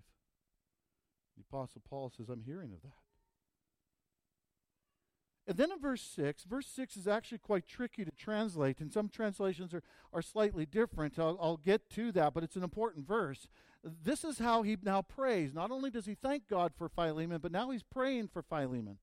The 1.37 1.45
Apostle 1.49 1.83
Paul 1.89 2.13
says, 2.17 2.29
I'm 2.29 2.43
hearing 2.43 2.73
of 2.73 2.83
that. 2.83 3.08
And 5.49 5.57
then 5.57 5.73
in 5.73 5.81
verse 5.81 6.03
6, 6.03 6.45
verse 6.45 6.67
6 6.67 6.99
is 6.99 7.09
actually 7.09 7.39
quite 7.39 7.67
tricky 7.67 8.05
to 8.05 8.11
translate, 8.11 8.81
and 8.81 8.93
some 8.93 9.09
translations 9.09 9.73
are, 9.73 9.83
are 10.13 10.21
slightly 10.21 10.67
different. 10.67 11.19
I'll, 11.19 11.39
I'll 11.41 11.57
get 11.57 11.89
to 11.93 12.13
that, 12.13 12.35
but 12.35 12.45
it's 12.45 12.57
an 12.57 12.63
important 12.63 13.09
verse. 13.09 13.49
This 13.83 14.25
is 14.25 14.39
how 14.39 14.61
he 14.61 14.77
now 14.83 15.01
prays. 15.01 15.55
Not 15.55 15.71
only 15.71 15.89
does 15.89 16.05
he 16.05 16.15
thank 16.15 16.49
God 16.49 16.73
for 16.77 16.91
Philemon, 16.91 17.39
but 17.41 17.51
now 17.51 17.71
he's 17.71 17.83
praying 17.83 18.29
for 18.29 18.43
Philemon. 18.43 18.99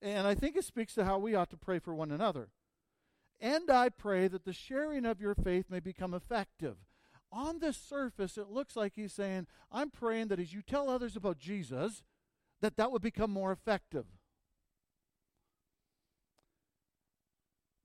And 0.00 0.26
I 0.26 0.34
think 0.34 0.56
it 0.56 0.64
speaks 0.64 0.94
to 0.94 1.04
how 1.04 1.18
we 1.18 1.34
ought 1.34 1.50
to 1.50 1.58
pray 1.58 1.78
for 1.78 1.94
one 1.94 2.10
another. 2.10 2.48
And 3.38 3.70
I 3.70 3.90
pray 3.90 4.28
that 4.28 4.46
the 4.46 4.54
sharing 4.54 5.04
of 5.04 5.20
your 5.20 5.34
faith 5.34 5.66
may 5.68 5.80
become 5.80 6.14
effective. 6.14 6.76
On 7.30 7.58
the 7.58 7.74
surface, 7.74 8.38
it 8.38 8.48
looks 8.48 8.76
like 8.76 8.94
he's 8.96 9.12
saying, 9.12 9.46
I'm 9.70 9.90
praying 9.90 10.28
that 10.28 10.40
as 10.40 10.54
you 10.54 10.62
tell 10.62 10.88
others 10.88 11.16
about 11.16 11.38
Jesus, 11.38 12.02
that 12.62 12.78
that 12.78 12.90
would 12.90 13.02
become 13.02 13.30
more 13.30 13.52
effective. 13.52 14.06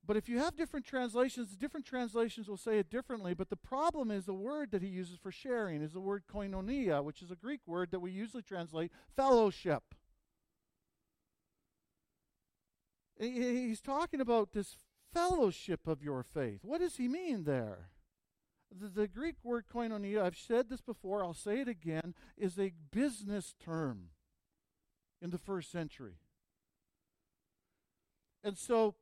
But 0.04 0.16
if 0.16 0.28
you 0.28 0.38
have 0.38 0.56
different 0.56 0.84
translations, 0.84 1.54
different 1.56 1.86
translations 1.86 2.48
will 2.48 2.56
say 2.56 2.78
it 2.78 2.90
differently. 2.90 3.34
But 3.34 3.50
the 3.50 3.56
problem 3.56 4.10
is 4.10 4.26
the 4.26 4.34
word 4.34 4.72
that 4.72 4.82
he 4.82 4.88
uses 4.88 5.16
for 5.16 5.30
sharing 5.30 5.80
is 5.80 5.92
the 5.92 6.00
word 6.00 6.24
koinonia, 6.32 7.04
which 7.04 7.22
is 7.22 7.30
a 7.30 7.36
Greek 7.36 7.60
word 7.66 7.92
that 7.92 8.00
we 8.00 8.10
usually 8.10 8.42
translate 8.42 8.90
fellowship. 9.14 9.94
He's 13.18 13.80
talking 13.80 14.20
about 14.20 14.52
this 14.52 14.76
fellowship 15.14 15.86
of 15.86 16.02
your 16.02 16.24
faith. 16.24 16.60
What 16.64 16.80
does 16.80 16.96
he 16.96 17.06
mean 17.06 17.44
there? 17.44 17.90
The, 18.76 18.88
the, 18.88 19.06
Greek 19.06 19.36
word 19.44 19.66
koinonia, 19.72 20.22
I've 20.22 20.36
said 20.36 20.68
this 20.68 20.80
before, 20.80 21.22
I'll 21.22 21.34
say 21.34 21.60
it 21.60 21.68
again, 21.68 22.14
is 22.36 22.58
a 22.58 22.72
business 22.90 23.54
term 23.62 24.08
in 25.20 25.30
the 25.30 25.38
first 25.38 25.70
century. 25.70 26.14
And 28.42 28.58
so 28.58 28.96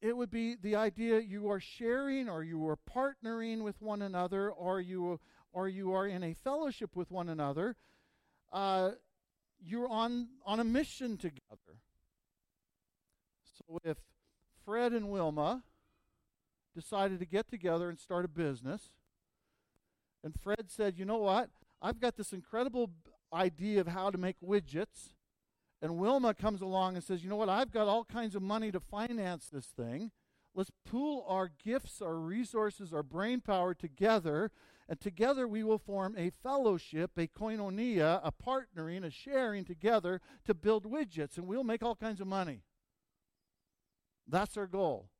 it 0.00 0.16
would 0.16 0.30
be 0.30 0.54
the 0.54 0.76
idea 0.76 1.18
you 1.18 1.50
are 1.50 1.60
sharing 1.60 2.28
or 2.28 2.44
you 2.44 2.66
are 2.68 2.78
partnering 2.88 3.62
with 3.62 3.80
one 3.82 4.02
another 4.02 4.50
or 4.50 4.80
you, 4.80 5.20
or 5.52 5.68
you 5.68 5.92
are 5.92 6.06
in 6.06 6.22
a 6.22 6.34
fellowship 6.34 6.94
with 6.94 7.10
one 7.10 7.28
another. 7.28 7.76
Uh, 8.52 8.92
you're 9.60 9.88
on, 9.88 10.28
on 10.46 10.60
a 10.60 10.64
mission 10.64 11.16
together. 11.16 11.80
So 13.58 13.78
if 13.84 13.96
Fred 14.64 14.92
and 14.92 15.10
Wilma 15.10 15.62
decided 16.78 17.18
to 17.18 17.26
get 17.26 17.50
together 17.50 17.88
and 17.88 17.98
start 17.98 18.24
a 18.24 18.28
business. 18.28 18.92
And 20.22 20.34
Fred 20.40 20.66
said, 20.68 20.96
You 20.96 21.04
know 21.04 21.18
what? 21.18 21.50
I've 21.82 22.00
got 22.00 22.16
this 22.16 22.32
incredible 22.32 22.90
idea 23.32 23.80
of 23.80 23.88
how 23.88 24.10
to 24.10 24.18
make 24.18 24.36
widgets. 24.44 25.14
And 25.80 25.98
Wilma 25.98 26.34
comes 26.34 26.60
along 26.60 26.94
and 26.94 27.04
says, 27.04 27.22
You 27.22 27.30
know 27.30 27.36
what? 27.36 27.48
I've 27.48 27.70
got 27.70 27.88
all 27.88 28.04
kinds 28.04 28.34
of 28.34 28.42
money 28.42 28.72
to 28.72 28.80
finance 28.80 29.48
this 29.52 29.66
thing. 29.66 30.10
Let's 30.54 30.72
pool 30.84 31.24
our 31.28 31.48
gifts, 31.48 32.02
our 32.02 32.16
resources, 32.16 32.92
our 32.92 33.02
brain 33.04 33.40
power 33.40 33.74
together. 33.74 34.50
And 34.88 34.98
together 34.98 35.46
we 35.46 35.62
will 35.62 35.78
form 35.78 36.14
a 36.16 36.30
fellowship, 36.42 37.12
a 37.16 37.28
koinonia, 37.28 38.20
a 38.24 38.32
partnering, 38.32 39.04
a 39.04 39.10
sharing 39.10 39.64
together 39.64 40.20
to 40.46 40.54
build 40.54 40.90
widgets. 40.90 41.36
And 41.36 41.46
we'll 41.46 41.62
make 41.62 41.82
all 41.82 41.94
kinds 41.94 42.20
of 42.20 42.26
money. 42.26 42.62
That's 44.26 44.56
our 44.56 44.66
goal. 44.66 45.10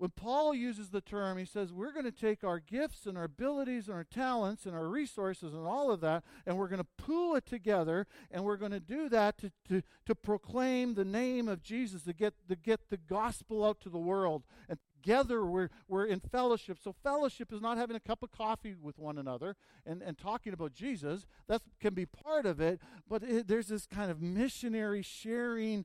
When 0.00 0.08
Paul 0.08 0.54
uses 0.54 0.88
the 0.88 1.02
term, 1.02 1.36
he 1.36 1.44
says, 1.44 1.74
we're 1.74 1.92
going 1.92 2.06
to 2.06 2.10
take 2.10 2.42
our 2.42 2.58
gifts 2.58 3.04
and 3.04 3.18
our 3.18 3.24
abilities 3.24 3.86
and 3.86 3.94
our 3.94 4.04
talents 4.04 4.64
and 4.64 4.74
our 4.74 4.88
resources 4.88 5.52
and 5.52 5.66
all 5.66 5.90
of 5.90 6.00
that, 6.00 6.24
and 6.46 6.56
we're 6.56 6.68
going 6.68 6.80
to 6.80 7.04
pool 7.04 7.36
it 7.36 7.44
together, 7.44 8.06
and 8.30 8.42
we're 8.42 8.56
going 8.56 8.72
to 8.72 8.80
do 8.80 9.10
that 9.10 9.36
to, 9.36 9.52
to, 9.68 9.82
to 10.06 10.14
proclaim 10.14 10.94
the 10.94 11.04
name 11.04 11.48
of 11.48 11.62
Jesus, 11.62 12.04
to 12.04 12.14
get, 12.14 12.32
to 12.48 12.56
get 12.56 12.88
the 12.88 12.96
gospel 12.96 13.62
out 13.62 13.78
to 13.82 13.90
the 13.90 13.98
world. 13.98 14.44
And 14.70 14.78
together 15.02 15.44
we're, 15.44 15.68
we're 15.86 16.06
in 16.06 16.20
fellowship. 16.20 16.78
So, 16.82 16.94
fellowship 17.02 17.52
is 17.52 17.60
not 17.60 17.76
having 17.76 17.94
a 17.94 18.00
cup 18.00 18.22
of 18.22 18.30
coffee 18.30 18.76
with 18.80 18.98
one 18.98 19.18
another 19.18 19.54
and, 19.84 20.00
and 20.00 20.16
talking 20.16 20.54
about 20.54 20.72
Jesus. 20.72 21.26
That 21.46 21.60
can 21.78 21.92
be 21.92 22.06
part 22.06 22.46
of 22.46 22.58
it, 22.58 22.80
but 23.06 23.22
it, 23.22 23.48
there's 23.48 23.68
this 23.68 23.84
kind 23.84 24.10
of 24.10 24.22
missionary 24.22 25.02
sharing 25.02 25.84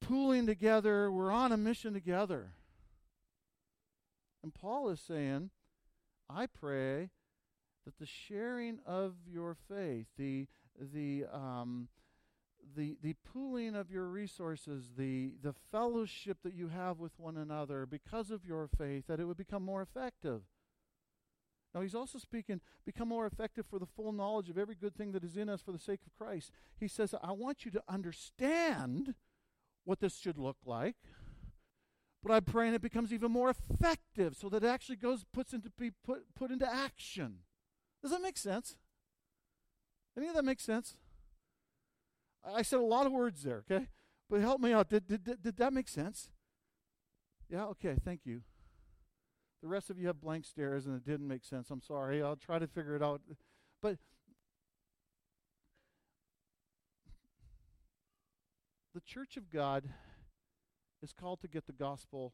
pooling 0.00 0.46
together. 0.46 1.10
We're 1.10 1.32
on 1.32 1.50
a 1.50 1.56
mission 1.56 1.94
together. 1.94 2.52
And 4.44 4.52
Paul 4.52 4.90
is 4.90 5.00
saying, 5.00 5.48
I 6.28 6.44
pray 6.44 7.08
that 7.86 7.98
the 7.98 8.04
sharing 8.04 8.78
of 8.84 9.14
your 9.26 9.56
faith, 9.68 10.06
the 10.18 10.48
the 10.78 11.24
um, 11.32 11.88
the 12.76 12.98
the 13.02 13.14
pooling 13.24 13.74
of 13.74 13.90
your 13.90 14.04
resources, 14.04 14.90
the 14.98 15.32
the 15.42 15.54
fellowship 15.72 16.38
that 16.44 16.52
you 16.52 16.68
have 16.68 16.98
with 16.98 17.12
one 17.16 17.38
another 17.38 17.86
because 17.86 18.30
of 18.30 18.44
your 18.44 18.68
faith, 18.68 19.06
that 19.08 19.18
it 19.18 19.24
would 19.24 19.38
become 19.38 19.64
more 19.64 19.80
effective. 19.80 20.42
Now 21.74 21.80
he's 21.80 21.94
also 21.94 22.18
speaking, 22.18 22.60
become 22.84 23.08
more 23.08 23.24
effective 23.24 23.64
for 23.64 23.78
the 23.78 23.86
full 23.86 24.12
knowledge 24.12 24.50
of 24.50 24.58
every 24.58 24.74
good 24.74 24.94
thing 24.94 25.12
that 25.12 25.24
is 25.24 25.38
in 25.38 25.48
us 25.48 25.62
for 25.62 25.72
the 25.72 25.78
sake 25.78 26.00
of 26.06 26.14
Christ. 26.14 26.50
He 26.78 26.86
says, 26.86 27.14
I 27.22 27.32
want 27.32 27.64
you 27.64 27.70
to 27.70 27.82
understand 27.88 29.14
what 29.84 30.00
this 30.00 30.18
should 30.18 30.36
look 30.36 30.58
like. 30.66 30.96
But 32.24 32.32
I'm 32.32 32.44
praying 32.44 32.72
it 32.72 32.80
becomes 32.80 33.12
even 33.12 33.30
more 33.30 33.50
effective 33.50 34.34
so 34.34 34.48
that 34.48 34.64
it 34.64 34.66
actually 34.66 34.96
goes 34.96 35.24
puts 35.30 35.52
into 35.52 35.68
be 35.68 35.90
put 36.04 36.24
put 36.34 36.50
into 36.50 36.66
action. 36.66 37.40
Does 38.02 38.12
that 38.12 38.22
make 38.22 38.38
sense? 38.38 38.76
Any 40.16 40.28
of 40.28 40.34
that 40.34 40.44
make 40.44 40.60
sense? 40.60 40.96
I 42.42 42.62
said 42.62 42.78
a 42.78 42.82
lot 42.82 43.04
of 43.04 43.12
words 43.12 43.42
there, 43.42 43.64
okay? 43.70 43.88
But 44.30 44.40
help 44.40 44.60
me 44.60 44.72
out. 44.72 44.88
Did, 44.88 45.06
did, 45.06 45.24
did, 45.24 45.42
did 45.42 45.56
that 45.58 45.72
make 45.72 45.88
sense? 45.88 46.30
Yeah, 47.50 47.64
okay, 47.66 47.96
thank 48.02 48.20
you. 48.24 48.42
The 49.62 49.68
rest 49.68 49.90
of 49.90 49.98
you 49.98 50.06
have 50.06 50.20
blank 50.20 50.44
stares 50.44 50.86
and 50.86 50.96
it 50.96 51.04
didn't 51.04 51.28
make 51.28 51.44
sense. 51.44 51.70
I'm 51.70 51.82
sorry. 51.82 52.22
I'll 52.22 52.36
try 52.36 52.58
to 52.58 52.66
figure 52.66 52.96
it 52.96 53.02
out. 53.02 53.20
But 53.82 53.98
the 58.94 59.00
church 59.00 59.36
of 59.36 59.50
God 59.50 59.84
is 61.04 61.12
called 61.12 61.42
to 61.42 61.48
get 61.48 61.66
the 61.66 61.72
gospel. 61.72 62.32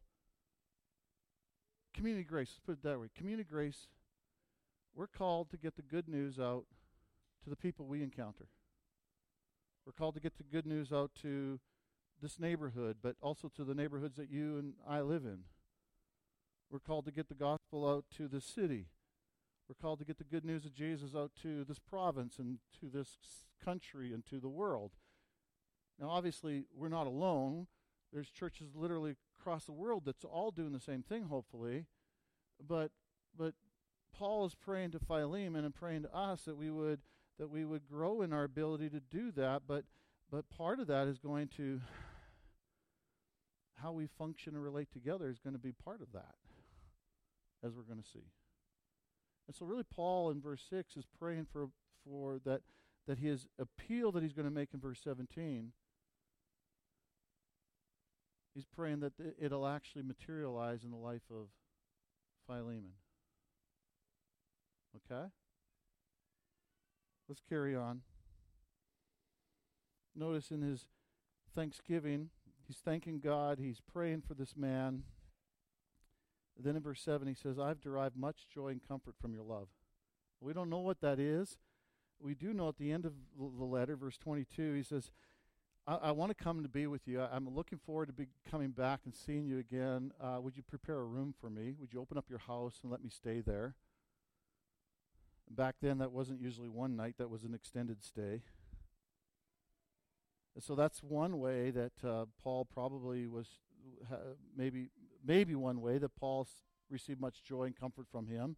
Community 1.93 2.23
grace, 2.25 2.51
let's 2.51 2.61
put 2.65 2.73
it 2.73 2.83
that 2.85 3.01
way. 3.01 3.09
Community 3.17 3.47
grace, 3.51 3.89
we're 4.95 5.09
called 5.09 5.51
to 5.51 5.57
get 5.57 5.75
the 5.75 5.83
good 5.83 6.09
news 6.09 6.39
out 6.39 6.67
to 7.43 7.51
the 7.51 7.57
people 7.57 7.85
we 7.85 8.01
encounter. 8.01 8.47
We're 9.85 9.93
called 9.93 10.15
to 10.15 10.21
get 10.21 10.37
the 10.37 10.45
good 10.45 10.67
news 10.67 10.93
out 10.93 11.11
to 11.23 11.59
this 12.23 12.39
neighborhood, 12.39 12.99
but 13.03 13.17
also 13.21 13.51
to 13.57 13.65
the 13.65 13.75
neighborhoods 13.75 14.17
that 14.19 14.31
you 14.31 14.57
and 14.59 14.75
I 14.89 15.01
live 15.01 15.25
in. 15.25 15.41
We're 16.71 16.79
called 16.79 17.07
to 17.07 17.13
get 17.13 17.29
the 17.29 17.35
gospel 17.35 17.89
out 17.89 18.05
to 18.19 18.29
the 18.29 18.41
city. 18.41 18.87
We're 19.69 19.75
called 19.83 19.99
to 19.99 20.05
get 20.05 20.19
the 20.19 20.25
good 20.25 20.45
news 20.45 20.65
of 20.65 20.75
Jesus 20.75 21.17
out 21.17 21.33
to 21.43 21.65
this 21.65 21.81
province 21.81 22.39
and 22.39 22.59
to 22.81 22.87
this 22.89 23.17
country 23.65 24.13
and 24.13 24.25
to 24.27 24.39
the 24.39 24.49
world. 24.49 24.93
Now, 25.99 26.11
obviously, 26.11 26.67
we're 26.77 26.89
not 26.89 27.09
alone. 27.09 27.67
There's 28.13 28.31
churches 28.31 28.75
literally 28.75 29.17
across 29.39 29.65
the 29.65 29.73
world 29.73 30.03
that's 30.05 30.25
all 30.25 30.51
doing 30.51 30.73
the 30.73 30.81
same 30.81 31.03
thing, 31.03 31.25
hopefully. 31.25 31.87
But 32.67 32.91
but 33.37 33.55
Paul 34.13 34.45
is 34.47 34.55
praying 34.55 34.91
to 34.93 34.99
Philemon 34.99 35.65
and 35.65 35.75
praying 35.75 36.03
to 36.03 36.15
us 36.15 36.43
that 36.43 36.57
we 36.57 36.71
would 36.71 37.01
that 37.39 37.49
we 37.49 37.65
would 37.65 37.87
grow 37.87 38.23
in 38.23 38.33
our 38.33 38.45
ability 38.45 38.91
to 38.91 39.01
do 39.01 39.31
that. 39.33 39.63
But 39.67 39.85
but 40.31 40.51
part 40.51 40.81
of 40.81 40.87
that 40.89 41.09
is 41.09 41.19
going 41.19 41.49
to 41.57 41.81
how 43.83 43.93
we 43.93 44.07
function 44.07 44.55
and 44.55 44.63
relate 44.63 44.91
together 44.93 45.29
is 45.31 45.39
going 45.39 45.55
to 45.55 45.59
be 45.59 45.73
part 45.73 46.03
of 46.03 46.13
that, 46.13 46.35
as 47.65 47.75
we're 47.75 47.83
going 47.83 48.03
to 48.03 48.09
see. 48.09 48.31
And 49.47 49.57
so, 49.57 49.65
really, 49.67 49.85
Paul 49.85 50.31
in 50.31 50.41
verse 50.41 50.63
six 50.69 50.97
is 50.97 51.07
praying 51.19 51.47
for 51.53 51.69
for 52.05 52.41
that 52.45 52.63
that 53.07 53.19
his 53.19 53.47
appeal 53.59 54.13
that 54.13 54.23
he's 54.23 54.33
going 54.33 54.49
to 54.49 54.55
make 54.55 54.75
in 54.75 54.81
verse 54.81 55.01
seventeen 55.03 55.73
He's 58.55 58.67
praying 58.67 59.01
that 59.01 59.13
it'll 59.41 59.67
actually 59.67 60.03
materialize 60.03 60.85
in 60.85 60.91
the 60.91 60.97
life 60.97 61.23
of 61.31 61.49
Philemon. 62.47 62.93
Okay? 64.97 65.27
Let's 67.29 67.43
carry 67.49 67.77
on. 67.77 68.01
Notice 70.17 70.51
in 70.51 70.63
his 70.63 70.87
thanksgiving, 71.55 72.31
he's 72.67 72.79
thanking 72.85 73.21
God, 73.21 73.59
he's 73.61 73.81
praying 73.81 74.23
for 74.27 74.35
this 74.35 74.57
man. 74.57 75.05
Then 76.59 76.75
in 76.77 76.83
verse 76.83 77.01
7, 77.01 77.29
he 77.29 77.35
says, 77.35 77.59
I've 77.59 77.81
derived 77.81 78.17
much 78.17 78.49
joy 78.53 78.69
and 78.69 78.87
comfort 78.87 79.15
from 79.21 79.33
your 79.33 79.45
love. 79.45 79.69
We 80.41 80.53
don't 80.53 80.71
know 80.71 80.81
what 80.81 81.01
that 81.01 81.19
is. 81.19 81.59
We 82.21 82.35
do 82.35 82.53
know 82.53 82.69
at 82.69 82.77
the 82.77 82.93
end 82.93 83.07
of 83.07 83.13
the 83.39 83.65
letter, 83.65 83.97
verse 83.97 84.19
22, 84.19 84.75
he 84.75 84.83
says, 84.83 85.11
I, 85.87 85.95
I 85.95 86.11
want 86.13 86.37
to 86.37 86.45
come 86.45 86.63
to 86.63 86.69
be 86.69 86.87
with 86.87 87.07
you. 87.07 87.21
I, 87.21 87.37
am 87.37 87.49
looking 87.55 87.79
forward 87.79 88.07
to 88.07 88.13
be 88.13 88.27
coming 88.51 88.71
back 88.71 89.01
and 89.05 89.15
seeing 89.15 89.47
you 89.47 89.59
again. 89.59 90.13
Uh, 90.21 90.39
would 90.41 90.57
you 90.57 90.63
prepare 90.63 90.97
a 90.97 91.05
room 91.05 91.35
for 91.41 91.51
me? 91.51 91.75
Would 91.79 91.93
you 91.93 92.01
open 92.01 92.19
up 92.19 92.27
your 92.29 92.39
house 92.39 92.81
and 92.83 92.91
let 92.91 93.03
me 93.03 93.11
stay 93.11 93.41
there? 93.41 93.75
Back 95.51 95.77
then, 95.83 95.99
that 95.99 96.13
wasn't 96.13 96.41
usually 96.41 96.69
one 96.69 96.97
night, 96.97 97.17
that 97.19 97.29
was 97.29 97.43
an 97.43 97.55
extended 97.55 98.05
stay. 98.05 98.43
And 100.55 100.63
so 100.63 100.75
that's 100.75 101.03
one 101.03 101.39
way 101.39 101.71
that 101.71 101.93
uh, 102.05 102.27
Paul 102.43 102.65
probably 102.65 103.27
was, 103.27 103.49
maybe, 104.57 104.91
maybe 105.25 105.55
one 105.55 105.81
way 105.81 105.99
that 105.99 106.15
Paul 106.15 106.47
received 106.89 107.21
much 107.21 107.43
joy 107.43 107.65
and 107.65 107.77
comfort 107.77 108.07
from 108.11 108.27
him. 108.27 108.57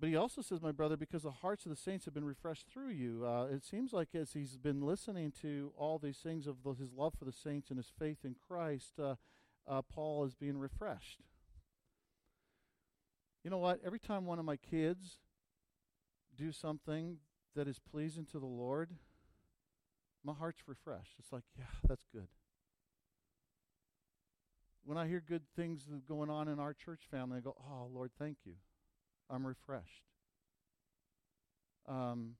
But 0.00 0.08
he 0.08 0.16
also 0.16 0.42
says, 0.42 0.60
my 0.60 0.72
brother, 0.72 0.96
because 0.96 1.22
the 1.22 1.30
hearts 1.30 1.64
of 1.64 1.70
the 1.70 1.76
saints 1.76 2.04
have 2.04 2.14
been 2.14 2.24
refreshed 2.24 2.66
through 2.66 2.90
you. 2.90 3.24
Uh, 3.24 3.46
it 3.46 3.64
seems 3.64 3.92
like 3.92 4.08
as 4.14 4.32
he's 4.32 4.56
been 4.56 4.82
listening 4.82 5.32
to 5.42 5.72
all 5.76 5.98
these 5.98 6.18
things 6.18 6.46
of 6.46 6.56
the, 6.64 6.72
his 6.72 6.92
love 6.92 7.14
for 7.18 7.24
the 7.24 7.32
saints 7.32 7.70
and 7.70 7.78
his 7.78 7.92
faith 7.96 8.18
in 8.24 8.34
Christ, 8.34 8.94
uh, 8.98 9.14
uh, 9.68 9.82
Paul 9.82 10.24
is 10.24 10.34
being 10.34 10.58
refreshed. 10.58 11.20
You 13.44 13.50
know 13.50 13.58
what? 13.58 13.80
Every 13.84 14.00
time 14.00 14.26
one 14.26 14.38
of 14.38 14.44
my 14.44 14.56
kids 14.56 15.18
do 16.36 16.50
something 16.50 17.18
that 17.54 17.68
is 17.68 17.78
pleasing 17.78 18.26
to 18.32 18.40
the 18.40 18.46
Lord, 18.46 18.90
my 20.24 20.32
heart's 20.32 20.62
refreshed. 20.66 21.14
It's 21.18 21.32
like, 21.32 21.44
yeah, 21.56 21.66
that's 21.86 22.06
good. 22.12 22.26
When 24.84 24.98
I 24.98 25.06
hear 25.06 25.22
good 25.26 25.42
things 25.54 25.88
going 26.08 26.30
on 26.30 26.48
in 26.48 26.58
our 26.58 26.74
church 26.74 27.02
family, 27.10 27.38
I 27.38 27.40
go, 27.40 27.54
oh, 27.58 27.88
Lord, 27.94 28.10
thank 28.18 28.38
you. 28.44 28.54
I'm 29.30 29.46
refreshed. 29.46 30.04
Um, 31.86 32.36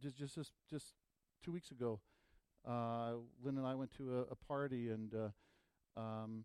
just 0.00 0.16
just 0.16 0.34
just 0.34 0.52
just 0.70 0.92
two 1.42 1.52
weeks 1.52 1.70
ago, 1.70 2.00
uh, 2.68 3.12
Lynn 3.42 3.58
and 3.58 3.66
I 3.66 3.74
went 3.74 3.92
to 3.96 4.18
a, 4.18 4.20
a 4.32 4.36
party, 4.36 4.90
and 4.90 5.12
uh, 5.14 6.00
um, 6.00 6.44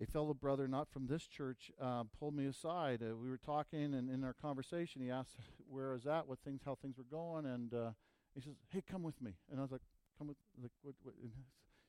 a 0.00 0.06
fellow 0.06 0.34
brother, 0.34 0.68
not 0.68 0.88
from 0.88 1.06
this 1.06 1.26
church, 1.26 1.70
uh, 1.80 2.04
pulled 2.18 2.34
me 2.34 2.46
aside. 2.46 3.02
Uh, 3.02 3.16
we 3.16 3.28
were 3.28 3.38
talking, 3.38 3.94
and 3.94 4.10
in 4.10 4.24
our 4.24 4.34
conversation, 4.34 5.02
he 5.02 5.10
asked 5.10 5.36
where 5.68 5.90
I 5.90 5.92
was 5.94 6.06
at, 6.06 6.26
what 6.26 6.38
things, 6.44 6.62
how 6.64 6.76
things 6.76 6.96
were 6.98 7.04
going, 7.04 7.46
and 7.46 7.74
uh, 7.74 7.90
he 8.34 8.40
says, 8.40 8.54
"Hey, 8.70 8.82
come 8.88 9.02
with 9.02 9.20
me." 9.20 9.32
And 9.50 9.58
I 9.58 9.62
was 9.62 9.72
like, 9.72 9.82
"Come 10.16 10.28
with?" 10.28 10.36
Like, 10.60 10.72
what, 10.82 10.94
what? 11.02 11.14
he 11.20 11.28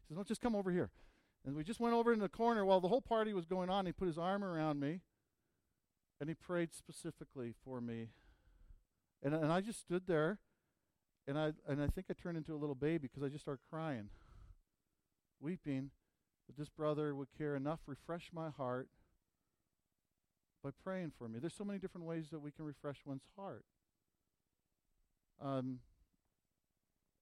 says, 0.08 0.18
"No, 0.18 0.24
just 0.24 0.42
come 0.42 0.56
over 0.56 0.72
here." 0.72 0.90
And 1.46 1.56
we 1.56 1.64
just 1.64 1.80
went 1.80 1.96
over 1.96 2.12
in 2.12 2.20
the 2.20 2.30
corner 2.30 2.66
while 2.66 2.82
the 2.82 2.90
whole 2.90 3.02
party 3.02 3.34
was 3.34 3.46
going 3.46 3.70
on. 3.70 3.86
He 3.86 3.94
put 3.94 4.08
his 4.08 4.18
arm 4.18 4.44
around 4.44 4.80
me, 4.80 5.02
and 6.20 6.30
he 6.30 6.36
prayed 6.36 6.74
specifically 6.74 7.54
for 7.64 7.82
me. 7.82 8.10
And, 9.24 9.34
and 9.34 9.52
I 9.52 9.62
just 9.62 9.80
stood 9.80 10.04
there, 10.08 10.40
and 11.28 11.38
I, 11.38 11.54
and 11.68 11.82
I 11.82 11.88
think 11.88 12.08
I 12.10 12.14
turned 12.14 12.38
into 12.38 12.54
a 12.54 12.58
little 12.58 12.76
baby 12.76 13.08
because 13.08 13.24
I 13.24 13.30
just 13.30 13.44
started 13.44 13.62
crying, 13.70 14.10
weeping 15.40 15.92
that 16.48 16.58
this 16.58 16.70
brother 16.70 17.14
would 17.14 17.28
care 17.38 17.56
enough 17.56 17.80
refresh 17.86 18.30
my 18.34 18.50
heart 18.50 18.88
by 20.64 20.72
praying 20.84 21.12
for 21.18 21.30
me. 21.30 21.40
There's 21.40 21.54
so 21.54 21.64
many 21.64 21.80
different 21.80 22.08
ways 22.08 22.30
that 22.32 22.40
we 22.40 22.52
can 22.52 22.66
refresh 22.66 22.98
one's 23.06 23.24
heart. 23.38 23.64
Um, 25.42 25.80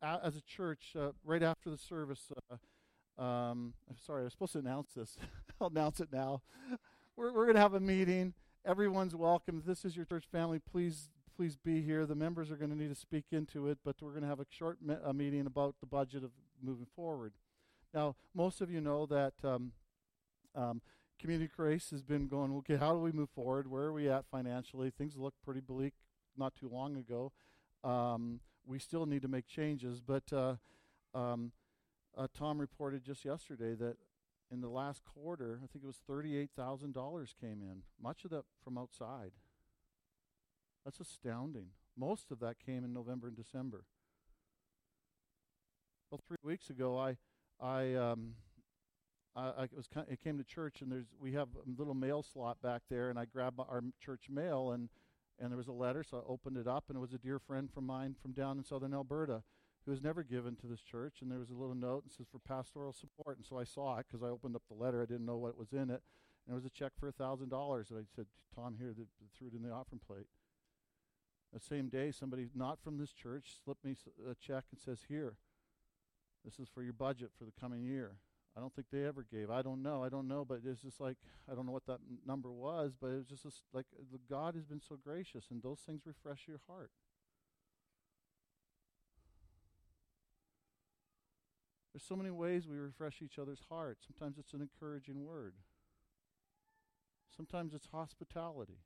as 0.01 0.36
a 0.36 0.41
church, 0.41 0.95
uh, 0.97 1.12
right 1.23 1.43
after 1.43 1.69
the 1.69 1.77
service, 1.77 2.31
uh, 2.51 3.21
um, 3.21 3.73
I'm 3.89 3.97
sorry, 4.05 4.21
I 4.21 4.23
was 4.25 4.33
supposed 4.33 4.53
to 4.53 4.60
announce 4.60 4.93
this. 4.95 5.17
I'll 5.62 5.67
announce 5.67 5.99
it 5.99 6.10
now. 6.12 6.41
We're, 7.15 7.33
we're 7.33 7.45
going 7.45 7.55
to 7.55 7.62
have 7.62 7.73
a 7.73 7.79
meeting 7.79 8.33
everyone's 8.67 9.15
welcome. 9.15 9.60
If 9.60 9.65
this 9.65 9.86
is 9.86 9.95
your 9.95 10.03
church 10.03 10.25
family, 10.30 10.60
please 10.60 11.10
please 11.38 11.56
be 11.56 11.82
here. 11.82 12.06
The 12.06 12.15
members 12.15 12.51
are 12.51 12.58
going 12.58 12.71
to 12.71 12.75
need 12.75 12.89
to 12.89 12.99
speak 12.99 13.25
into 13.32 13.69
it, 13.69 13.77
but 13.86 13.95
we're 14.01 14.10
going 14.10 14.23
to 14.23 14.27
have 14.27 14.41
a 14.41 14.45
short 14.49 14.80
me- 14.82 14.97
a 15.03 15.13
meeting 15.13 15.45
about 15.45 15.75
the 15.80 15.86
budget 15.86 16.23
of 16.23 16.32
moving 16.62 16.88
forward. 16.93 17.32
Now, 17.93 18.15
most 18.36 18.60
of 18.60 18.69
you 18.69 18.82
know 18.82 19.06
that 19.06 19.34
um, 19.43 19.71
um, 20.53 20.82
Community 21.17 21.49
Grace 21.56 21.91
has 21.91 22.01
been 22.01 22.27
going, 22.27 22.51
okay, 22.58 22.75
how 22.75 22.91
do 22.91 22.99
we 22.99 23.13
move 23.13 23.30
forward? 23.30 23.71
Where 23.71 23.84
are 23.84 23.93
we 23.93 24.10
at 24.10 24.25
financially? 24.30 24.89
Things 24.89 25.15
look 25.15 25.34
pretty 25.45 25.62
bleak 25.62 25.93
not 26.36 26.53
too 26.56 26.67
long 26.67 26.97
ago. 26.97 27.32
Um, 27.86 28.41
we 28.65 28.80
still 28.80 29.06
need 29.06 29.21
to 29.21 29.30
make 29.30 29.47
changes, 29.47 30.01
but 30.01 30.23
uh, 30.34 30.56
um, 31.13 31.53
uh, 32.17 32.27
Tom 32.38 32.60
reported 32.60 33.03
just 33.03 33.23
yesterday 33.23 33.75
that 33.75 33.95
in 34.51 34.62
the 34.62 34.69
last 34.69 35.03
quarter, 35.03 35.60
I 35.63 35.67
think 35.67 35.83
it 35.83 35.88
was 35.88 35.99
$38,000 36.10 37.33
came 37.39 37.62
in, 37.62 37.83
much 38.01 38.23
of 38.23 38.31
that 38.31 38.43
from 38.63 38.77
outside. 38.77 39.31
That's 40.86 40.99
astounding. 40.99 41.67
Most 41.97 42.31
of 42.31 42.39
that 42.39 42.55
came 42.63 42.83
in 42.83 42.93
November 42.93 43.27
and 43.27 43.36
December. 43.36 43.83
Well, 46.10 46.21
three 46.25 46.38
weeks 46.43 46.69
ago, 46.69 46.97
I, 46.97 47.17
I, 47.60 47.95
um, 47.95 48.36
I, 49.36 49.47
I 49.47 49.67
was 49.75 49.88
kind 49.88 50.07
it 50.10 50.21
came 50.21 50.38
to 50.38 50.43
church, 50.43 50.81
and 50.81 50.89
there's 50.89 51.07
we 51.19 51.33
have 51.33 51.49
a 51.55 51.69
little 51.77 51.93
mail 51.93 52.23
slot 52.23 52.62
back 52.62 52.83
there, 52.89 53.10
and 53.10 53.19
I 53.19 53.25
grabbed 53.25 53.60
our 53.60 53.83
church 53.99 54.29
mail, 54.29 54.71
and 54.71 54.88
and 55.39 55.51
there 55.51 55.57
was 55.57 55.67
a 55.67 55.73
letter, 55.73 56.03
so 56.03 56.17
I 56.17 56.21
opened 56.31 56.57
it 56.57 56.67
up, 56.67 56.86
and 56.88 56.97
it 56.97 57.01
was 57.01 57.13
a 57.13 57.17
dear 57.17 57.39
friend 57.39 57.69
from 57.71 57.86
mine 57.86 58.15
from 58.21 58.31
down 58.31 58.57
in 58.57 58.63
southern 58.63 58.93
Alberta 58.93 59.43
who 59.88 59.91
was 59.91 60.04
never 60.04 60.21
given 60.21 60.58
to 60.58 60.67
this 60.67 60.82
church. 60.82 61.19
And 61.21 61.32
there 61.32 61.39
was 61.39 61.50
a 61.50 61.56
little 61.56 61.73
note 61.73 62.04
that 62.04 62.13
says 62.13 62.28
for 62.30 62.39
pastoral 62.39 62.91
support. 62.91 63.38
And 63.38 63.45
so 63.45 63.58
I 63.58 63.63
saw 63.63 63.97
it 63.97 64.06
because 64.08 64.21
I 64.21 64.28
opened 64.28 64.56
up 64.56 64.63
the 64.67 64.76
letter. 64.76 65.02
I 65.02 65.06
didn't 65.06 65.26
know 65.26 65.38
what 65.38 65.58
was 65.58 65.71
in 65.71 65.89
it. 65.89 66.04
And 66.45 66.52
it 66.52 66.56
was 66.56 66.65
a 66.65 66.69
check 66.69 66.91
for 67.00 67.08
a 67.08 67.13
$1,000 67.13 67.50
that 67.88 67.95
I 67.95 68.04
said, 68.13 68.26
Tom, 68.54 68.76
here, 68.78 68.93
threw 69.38 69.47
it 69.47 69.54
in 69.54 69.63
the 69.63 69.71
offering 69.71 70.02
plate. 70.06 70.28
The 71.54 71.62
same 71.62 71.88
day, 71.88 72.12
somebody 72.12 72.50
not 72.54 72.80
from 72.84 72.97
this 72.97 73.13
church 73.13 73.56
slipped 73.63 73.86
me 73.86 73.95
a 74.30 74.36
check 74.36 74.65
and 74.71 74.80
says, 74.80 75.06
Here, 75.08 75.38
this 76.43 76.60
is 76.60 76.67
for 76.67 76.84
your 76.84 76.91
budget 76.91 77.32
for 77.39 77.45
the 77.45 77.54
coming 77.58 77.84
year. 77.84 78.17
I 78.58 78.60
don't 78.60 78.76
think 78.76 78.88
they 78.91 79.06
ever 79.06 79.26
gave. 79.32 79.50
I 79.50 79.62
don't 79.62 79.82
know. 79.82 80.04
I 80.04 80.10
don't 80.10 80.28
know. 80.28 80.43
But 80.43 80.60
it's 80.65 80.82
just 80.82 81.00
like, 81.00 81.15
I 81.50 81.56
don't 81.56 81.65
know 81.65 81.71
what 81.71 81.86
that 81.86 82.00
number 82.26 82.52
was, 82.52 82.93
but 83.00 83.08
it 83.08 83.17
was 83.17 83.41
just 83.41 83.63
like 83.71 83.86
God 84.30 84.56
has 84.56 84.65
been 84.65 84.82
so 84.82 84.97
gracious, 85.02 85.45
and 85.50 85.63
those 85.63 85.80
things 85.80 86.02
refresh 86.06 86.47
your 86.47 86.60
heart. 86.67 86.91
There's 91.97 92.07
so 92.07 92.15
many 92.15 92.29
ways 92.29 92.67
we 92.67 92.77
refresh 92.77 93.23
each 93.23 93.39
other's 93.39 93.63
hearts. 93.71 94.05
Sometimes 94.05 94.38
it's 94.38 94.53
an 94.53 94.62
encouraging 94.62 95.25
word. 95.25 95.55
Sometimes 97.36 97.73
it's 97.73 97.88
hospitality. 97.88 98.81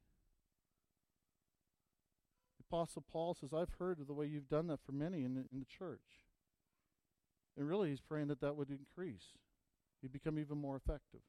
The 2.58 2.64
Apostle 2.70 3.04
Paul 3.12 3.34
says, 3.34 3.50
I've 3.52 3.76
heard 3.80 4.00
of 4.00 4.08
the 4.08 4.14
way 4.14 4.28
you've 4.28 4.48
done 4.48 4.68
that 4.68 4.80
for 4.86 4.94
many 4.94 5.26
in 5.26 5.34
the, 5.34 5.42
in 5.52 5.60
the 5.60 5.66
church. 5.66 6.00
And 7.58 7.68
really, 7.68 7.90
he's 7.90 8.00
praying 8.00 8.30
that 8.30 8.40
that 8.40 8.56
would 8.56 8.70
increase. 8.70 9.34
You 10.02 10.08
become 10.08 10.40
even 10.40 10.58
more 10.58 10.78
effective. 10.78 11.20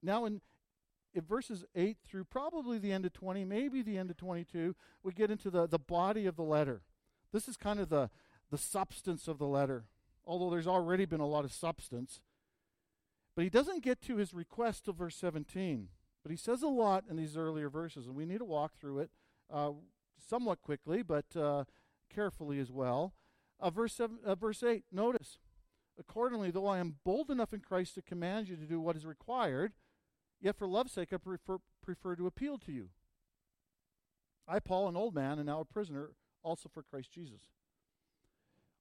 Now, 0.00 0.26
in, 0.26 0.42
in 1.12 1.22
verses 1.22 1.64
8 1.74 1.96
through 2.06 2.26
probably 2.26 2.78
the 2.78 2.92
end 2.92 3.04
of 3.04 3.12
20, 3.12 3.44
maybe 3.44 3.82
the 3.82 3.98
end 3.98 4.10
of 4.10 4.16
22, 4.16 4.76
we 5.02 5.12
get 5.12 5.32
into 5.32 5.50
the, 5.50 5.66
the 5.66 5.80
body 5.80 6.24
of 6.26 6.36
the 6.36 6.44
letter. 6.44 6.82
This 7.32 7.48
is 7.48 7.56
kind 7.56 7.80
of 7.80 7.88
the, 7.88 8.10
the 8.52 8.58
substance 8.58 9.26
of 9.26 9.38
the 9.38 9.48
letter 9.48 9.86
although 10.24 10.50
there's 10.50 10.66
already 10.66 11.04
been 11.04 11.20
a 11.20 11.26
lot 11.26 11.44
of 11.44 11.52
substance. 11.52 12.20
But 13.34 13.44
he 13.44 13.50
doesn't 13.50 13.82
get 13.82 14.00
to 14.02 14.16
his 14.16 14.34
request 14.34 14.84
till 14.84 14.94
verse 14.94 15.16
17. 15.16 15.88
But 16.22 16.30
he 16.30 16.36
says 16.36 16.62
a 16.62 16.68
lot 16.68 17.04
in 17.10 17.16
these 17.16 17.36
earlier 17.36 17.68
verses, 17.68 18.06
and 18.06 18.14
we 18.14 18.26
need 18.26 18.38
to 18.38 18.44
walk 18.44 18.72
through 18.78 19.00
it 19.00 19.10
uh, 19.52 19.72
somewhat 20.28 20.62
quickly, 20.62 21.02
but 21.02 21.24
uh, 21.36 21.64
carefully 22.14 22.60
as 22.60 22.70
well. 22.70 23.14
Uh, 23.58 23.70
verse, 23.70 23.94
seven, 23.94 24.18
uh, 24.24 24.34
verse 24.34 24.62
8, 24.62 24.84
notice, 24.92 25.38
accordingly, 25.98 26.50
though 26.50 26.66
I 26.66 26.78
am 26.78 26.96
bold 27.04 27.30
enough 27.30 27.52
in 27.52 27.60
Christ 27.60 27.94
to 27.94 28.02
command 28.02 28.48
you 28.48 28.56
to 28.56 28.66
do 28.66 28.80
what 28.80 28.96
is 28.96 29.06
required, 29.06 29.72
yet 30.40 30.56
for 30.56 30.66
love's 30.66 30.92
sake 30.92 31.12
I 31.12 31.16
prefer, 31.16 31.58
prefer 31.82 32.16
to 32.16 32.26
appeal 32.26 32.58
to 32.58 32.72
you. 32.72 32.90
I, 34.46 34.58
Paul, 34.58 34.88
an 34.88 34.96
old 34.96 35.14
man 35.14 35.38
and 35.38 35.46
now 35.46 35.60
a 35.60 35.64
prisoner, 35.64 36.10
also 36.42 36.68
for 36.68 36.82
Christ 36.82 37.12
Jesus. 37.12 37.40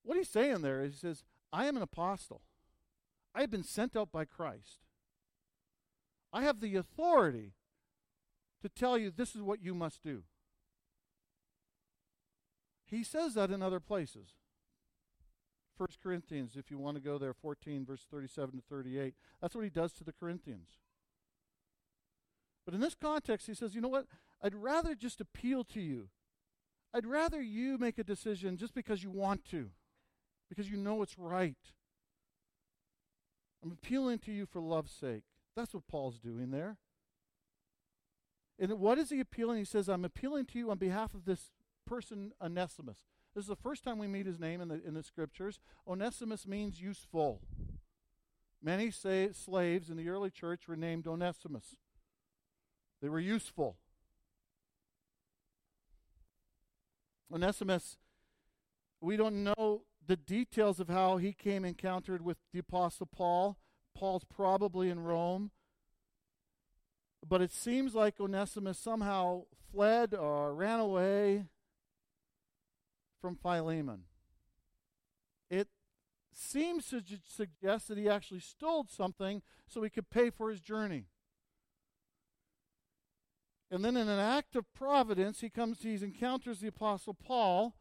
What 0.03 0.17
he's 0.17 0.29
saying 0.29 0.61
there 0.61 0.83
is 0.83 0.93
he 0.93 0.99
says, 0.99 1.23
I 1.53 1.65
am 1.65 1.77
an 1.77 1.83
apostle. 1.83 2.41
I 3.33 3.41
have 3.41 3.51
been 3.51 3.63
sent 3.63 3.95
out 3.95 4.11
by 4.11 4.25
Christ. 4.25 4.79
I 6.33 6.43
have 6.43 6.59
the 6.59 6.75
authority 6.75 7.53
to 8.61 8.69
tell 8.69 8.97
you 8.97 9.11
this 9.11 9.35
is 9.35 9.41
what 9.41 9.61
you 9.61 9.73
must 9.73 10.03
do. 10.03 10.23
He 12.85 13.03
says 13.03 13.35
that 13.35 13.51
in 13.51 13.61
other 13.61 13.79
places. 13.79 14.29
1 15.77 15.87
Corinthians, 16.03 16.55
if 16.55 16.69
you 16.69 16.77
want 16.77 16.95
to 16.95 17.01
go 17.01 17.17
there, 17.17 17.33
14, 17.33 17.85
verse 17.85 18.05
37 18.11 18.57
to 18.57 18.63
38. 18.69 19.13
That's 19.41 19.55
what 19.55 19.63
he 19.63 19.69
does 19.69 19.93
to 19.93 20.03
the 20.03 20.13
Corinthians. 20.13 20.69
But 22.65 22.75
in 22.75 22.81
this 22.81 22.95
context, 22.95 23.47
he 23.47 23.53
says, 23.53 23.73
you 23.73 23.81
know 23.81 23.87
what? 23.87 24.05
I'd 24.43 24.53
rather 24.53 24.93
just 24.93 25.21
appeal 25.21 25.63
to 25.65 25.81
you. 25.81 26.09
I'd 26.93 27.05
rather 27.05 27.41
you 27.41 27.77
make 27.77 27.97
a 27.97 28.03
decision 28.03 28.57
just 28.57 28.75
because 28.75 29.03
you 29.03 29.09
want 29.09 29.45
to 29.45 29.71
because 30.51 30.69
you 30.69 30.75
know 30.75 31.01
it's 31.01 31.17
right. 31.17 31.55
I'm 33.63 33.71
appealing 33.71 34.19
to 34.19 34.33
you 34.33 34.45
for 34.45 34.59
love's 34.59 34.91
sake. 34.91 35.23
That's 35.55 35.73
what 35.73 35.87
Paul's 35.87 36.19
doing 36.19 36.51
there. 36.51 36.75
And 38.59 38.73
what 38.73 38.97
is 38.97 39.11
he 39.11 39.21
appealing? 39.21 39.59
He 39.59 39.63
says, 39.63 39.87
I'm 39.87 40.03
appealing 40.03 40.47
to 40.47 40.57
you 40.57 40.69
on 40.69 40.77
behalf 40.77 41.13
of 41.13 41.23
this 41.23 41.51
person, 41.87 42.33
Onesimus. 42.43 42.97
This 43.33 43.45
is 43.45 43.47
the 43.47 43.55
first 43.55 43.85
time 43.85 43.97
we 43.97 44.07
meet 44.07 44.25
his 44.25 44.41
name 44.41 44.59
in 44.59 44.67
the, 44.67 44.85
in 44.85 44.93
the 44.93 45.03
scriptures. 45.03 45.57
Onesimus 45.87 46.45
means 46.45 46.81
useful. 46.81 47.39
Many 48.61 48.91
say, 48.91 49.29
slaves 49.31 49.89
in 49.89 49.95
the 49.95 50.09
early 50.09 50.31
church 50.31 50.67
were 50.67 50.75
named 50.75 51.07
Onesimus. 51.07 51.77
They 53.01 53.07
were 53.07 53.21
useful. 53.21 53.77
Onesimus, 57.33 57.97
we 58.99 59.15
don't 59.15 59.45
know 59.45 59.83
the 60.05 60.17
details 60.17 60.79
of 60.79 60.89
how 60.89 61.17
he 61.17 61.33
came 61.33 61.63
encountered 61.63 62.23
with 62.23 62.37
the 62.51 62.59
Apostle 62.59 63.05
Paul. 63.05 63.57
Paul's 63.95 64.23
probably 64.23 64.89
in 64.89 64.99
Rome. 64.99 65.51
But 67.27 67.41
it 67.41 67.51
seems 67.51 67.93
like 67.93 68.19
Onesimus 68.19 68.79
somehow 68.79 69.43
fled 69.71 70.13
or 70.13 70.53
ran 70.53 70.79
away 70.79 71.45
from 73.21 73.35
Philemon. 73.35 74.03
It 75.49 75.67
seems 76.33 76.87
to 76.87 77.01
suggest 77.27 77.87
that 77.87 77.97
he 77.97 78.09
actually 78.09 78.39
stole 78.39 78.87
something 78.89 79.41
so 79.67 79.83
he 79.83 79.89
could 79.89 80.09
pay 80.09 80.29
for 80.29 80.49
his 80.49 80.61
journey. 80.61 81.05
And 83.69 83.85
then 83.85 83.95
in 83.95 84.09
an 84.09 84.19
act 84.19 84.55
of 84.55 84.73
providence, 84.73 85.39
he 85.39 85.49
comes, 85.49 85.81
he 85.81 85.93
encounters 85.93 86.59
the 86.59 86.67
apostle 86.67 87.13
Paul, 87.13 87.75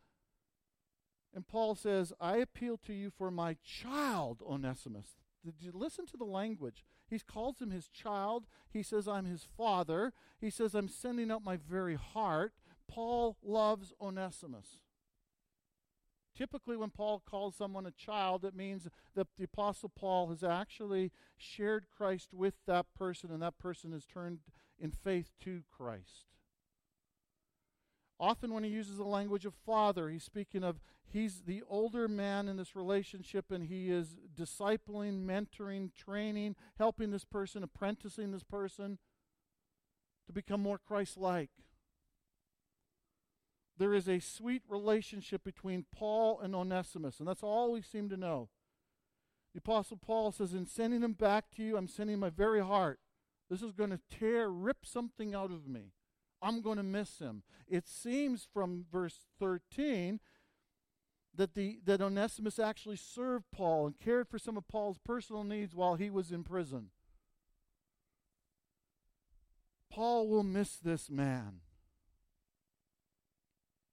and 1.35 1.47
Paul 1.47 1.75
says, 1.75 2.13
I 2.21 2.39
appeal 2.39 2.77
to 2.87 2.93
you 2.93 3.11
for 3.11 3.31
my 3.31 3.57
child, 3.65 4.43
Onesimus. 4.47 5.17
Did 5.45 5.55
you 5.61 5.73
listen 5.73 6.07
to 6.07 6.17
the 6.17 6.25
language? 6.25 6.85
He 7.09 7.19
calls 7.19 7.61
him 7.61 7.71
his 7.71 7.89
child. 7.89 8.47
He 8.71 8.83
says, 8.83 9.09
I'm 9.09 9.25
his 9.25 9.47
father. 9.57 10.13
He 10.41 10.51
says, 10.51 10.75
I'm 10.75 10.89
sending 10.89 11.31
out 11.31 11.45
my 11.45 11.57
very 11.57 11.97
heart. 11.97 12.53
Paul 12.89 13.37
loves 13.43 13.93
Onesimus. 14.01 14.83
Typically, 16.37 16.77
when 16.77 16.91
Paul 16.91 17.23
calls 17.25 17.57
someone 17.57 17.87
a 17.87 17.91
child, 17.91 18.45
it 18.45 18.55
means 18.55 18.89
that 19.15 19.27
the 19.37 19.45
Apostle 19.45 19.89
Paul 19.89 20.29
has 20.29 20.43
actually 20.43 21.13
shared 21.37 21.87
Christ 21.95 22.31
with 22.33 22.55
that 22.67 22.87
person, 22.97 23.31
and 23.31 23.43
that 23.43 23.59
person 23.59 23.93
has 23.93 24.07
turned 24.07 24.39
in 24.79 24.91
faith 24.91 25.31
to 25.45 25.63
Christ. 25.71 26.27
Often, 28.21 28.53
when 28.53 28.65
he 28.65 28.71
uses 28.71 28.99
the 28.99 29.05
language 29.05 29.47
of 29.47 29.55
father, 29.55 30.11
he's 30.11 30.23
speaking 30.23 30.63
of 30.63 30.79
he's 31.11 31.41
the 31.47 31.63
older 31.67 32.07
man 32.07 32.49
in 32.49 32.59
this 32.59 32.77
relationship 32.77 33.51
and 33.51 33.65
he 33.65 33.91
is 33.91 34.19
discipling, 34.39 35.25
mentoring, 35.25 35.91
training, 35.95 36.55
helping 36.77 37.11
this 37.11 37.25
person, 37.25 37.63
apprenticing 37.63 38.31
this 38.31 38.43
person 38.43 38.99
to 40.27 40.35
become 40.35 40.61
more 40.61 40.79
Christ 40.79 41.17
like. 41.17 41.51
There 43.79 43.95
is 43.95 44.07
a 44.07 44.21
sweet 44.21 44.63
relationship 44.69 45.43
between 45.43 45.87
Paul 45.97 46.41
and 46.41 46.55
Onesimus, 46.55 47.19
and 47.19 47.27
that's 47.27 47.43
all 47.43 47.73
we 47.73 47.81
seem 47.81 48.11
to 48.11 48.17
know. 48.19 48.51
The 49.55 49.61
Apostle 49.61 49.97
Paul 49.97 50.31
says, 50.31 50.53
In 50.53 50.67
sending 50.67 51.01
him 51.01 51.15
back 51.15 51.47
to 51.57 51.63
you, 51.63 51.79
I'm 51.79 51.89
sending 51.89 52.19
my 52.19 52.29
very 52.29 52.61
heart. 52.61 53.01
This 53.49 53.63
is 53.63 53.73
going 53.73 53.91
to 53.91 54.01
tear, 54.11 54.51
rip 54.51 54.85
something 54.85 55.35
out 55.35 55.51
of 55.51 55.67
me. 55.67 55.95
I'm 56.43 56.63
going 56.63 56.77
to 56.79 56.83
miss 56.83 57.19
him. 57.19 57.43
It 57.69 57.87
seems 57.87 58.47
from 58.53 58.87
verse 58.91 59.21
13 59.39 60.21
that, 61.37 61.55
the, 61.55 61.81
that 61.85 62.01
Onesimus 62.01 62.59
actually 62.59 62.97
served 62.97 63.45
Paul 63.53 63.87
and 63.87 63.99
cared 63.99 64.29
for 64.29 64.39
some 64.39 64.57
of 64.57 64.67
Paul's 64.69 64.99
personal 64.99 65.45
needs 65.45 65.75
while 65.75 65.95
he 65.95 66.11
was 66.11 66.33
in 66.33 66.45
prison. 66.45 66.91
Paul 69.91 70.29
will 70.29 70.45
miss 70.45 70.77
this 70.77 71.11
man. 71.11 71.61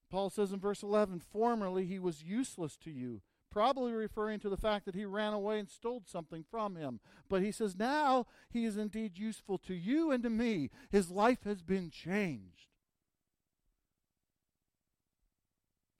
Paul 0.10 0.30
says 0.30 0.52
in 0.52 0.60
verse 0.60 0.84
11, 0.84 1.20
Formerly 1.20 1.86
he 1.86 2.00
was 2.00 2.24
useless 2.24 2.78
to 2.78 2.92
you, 2.92 3.22
probably 3.52 3.92
referring 3.94 4.40
to 4.42 4.50
the 4.50 4.58
fact 4.58 4.86
that 4.86 4.96
he 4.96 5.06
ran 5.06 5.34
away 5.34 5.60
and 5.60 5.70
stole 5.70 6.04
something 6.06 6.44
from 6.50 6.76
him. 6.76 7.00
But 7.30 7.42
he 7.42 7.52
says, 7.52 7.76
Now 7.76 8.28
he 8.50 8.66
is 8.66 8.78
indeed 8.78 9.18
useful 9.18 9.58
to 9.60 9.74
you 9.74 10.12
and 10.12 10.24
to 10.24 10.30
me. 10.30 10.70
His 10.92 11.10
life 11.10 11.44
has 11.46 11.62
been 11.62 11.90
changed. 11.90 12.68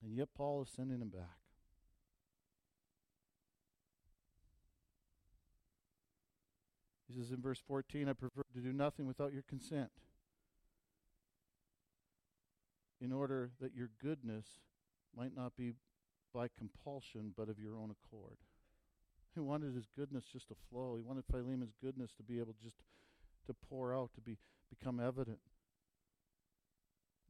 And 0.04 0.16
yet 0.16 0.30
Paul 0.36 0.62
is 0.62 0.70
sending 0.70 1.02
him 1.02 1.10
back. 1.10 1.38
He 7.08 7.14
says 7.14 7.32
in 7.32 7.42
verse 7.42 7.62
14, 7.68 8.10
I 8.10 8.14
prefer 8.14 8.44
to 8.54 8.60
do 8.60 8.74
nothing 8.74 9.08
without 9.08 9.34
your 9.34 9.44
consent, 9.44 9.90
in 13.00 13.14
order 13.14 13.52
that 13.62 13.74
your 13.74 13.90
goodness 14.02 14.46
might 15.16 15.36
not 15.36 15.56
be 15.56 15.74
by 16.34 16.48
compulsion, 16.58 17.34
but 17.36 17.50
of 17.50 17.60
your 17.60 17.76
own 17.76 17.92
accord. 17.92 18.38
He 19.34 19.40
wanted 19.40 19.76
his 19.76 19.88
goodness 19.96 20.26
just 20.26 20.48
to 20.50 20.56
flow. 20.70 20.96
He 20.96 21.04
wanted 21.04 21.26
Philemon's 21.32 21.74
goodness 21.82 22.12
to 22.18 22.24
be 22.24 22.40
able 22.40 22.56
just 22.62 22.78
to 23.46 23.54
pour 23.54 23.94
out, 23.94 24.12
to 24.16 24.22
be 24.22 24.38
become 24.70 25.00
evident. 25.00 25.40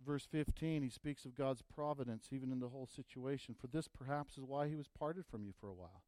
Verse 0.05 0.27
15, 0.31 0.83
he 0.83 0.89
speaks 0.89 1.25
of 1.25 1.35
God's 1.35 1.61
providence 1.61 2.29
even 2.31 2.51
in 2.51 2.59
the 2.59 2.69
whole 2.69 2.87
situation. 2.87 3.55
For 3.59 3.67
this 3.67 3.87
perhaps 3.87 4.37
is 4.37 4.43
why 4.43 4.67
he 4.67 4.75
was 4.75 4.87
parted 4.87 5.25
from 5.25 5.43
you 5.43 5.53
for 5.59 5.67
a 5.67 5.73
while. 5.73 6.03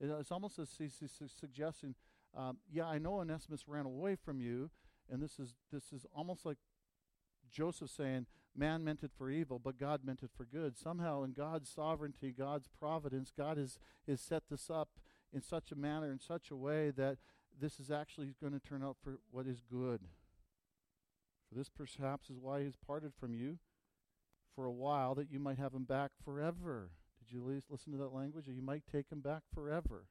It's 0.00 0.32
almost 0.32 0.58
as 0.58 0.70
he's, 0.78 0.96
he's 0.98 1.32
suggesting, 1.38 1.94
um, 2.36 2.58
yeah, 2.70 2.86
I 2.86 2.98
know 2.98 3.20
Onesimus 3.20 3.68
ran 3.68 3.86
away 3.86 4.16
from 4.16 4.40
you, 4.40 4.70
and 5.10 5.22
this 5.22 5.38
is 5.38 5.54
this 5.72 5.92
is 5.92 6.06
almost 6.14 6.46
like 6.46 6.56
Joseph 7.50 7.90
saying, 7.90 8.26
man 8.60 8.84
meant 8.84 9.02
it 9.02 9.10
for 9.16 9.30
evil, 9.30 9.58
but 9.58 9.78
God 9.78 10.02
meant 10.04 10.22
it 10.22 10.30
for 10.36 10.44
good. 10.44 10.76
Somehow, 10.76 11.22
in 11.22 11.32
God's 11.32 11.70
sovereignty, 11.70 12.32
God's 12.36 12.68
providence, 12.68 13.32
God 13.36 13.56
has, 13.56 13.78
has 14.06 14.20
set 14.20 14.44
this 14.50 14.68
up 14.68 14.90
in 15.32 15.40
such 15.40 15.72
a 15.72 15.76
manner, 15.76 16.12
in 16.12 16.20
such 16.20 16.50
a 16.50 16.56
way 16.56 16.90
that 16.90 17.16
this 17.58 17.80
is 17.80 17.90
actually 17.90 18.34
going 18.40 18.52
to 18.52 18.60
turn 18.60 18.84
out 18.84 18.98
for 19.02 19.18
what 19.30 19.46
is 19.46 19.62
good. 19.62 20.02
For 21.48 21.58
this 21.58 21.70
perhaps 21.70 22.28
is 22.28 22.38
why 22.38 22.62
he's 22.62 22.76
parted 22.76 23.12
from 23.18 23.34
you 23.34 23.58
for 24.54 24.66
a 24.66 24.72
while, 24.72 25.14
that 25.14 25.30
you 25.30 25.40
might 25.40 25.58
have 25.58 25.72
him 25.72 25.84
back 25.84 26.10
forever. 26.22 26.90
Did 27.18 27.34
you 27.34 27.40
at 27.42 27.48
least 27.48 27.70
listen 27.70 27.92
to 27.92 27.98
that 27.98 28.14
language? 28.14 28.44
That 28.44 28.54
you 28.54 28.62
might 28.62 28.82
take 28.90 29.10
him 29.10 29.20
back 29.20 29.42
forever. 29.54 30.04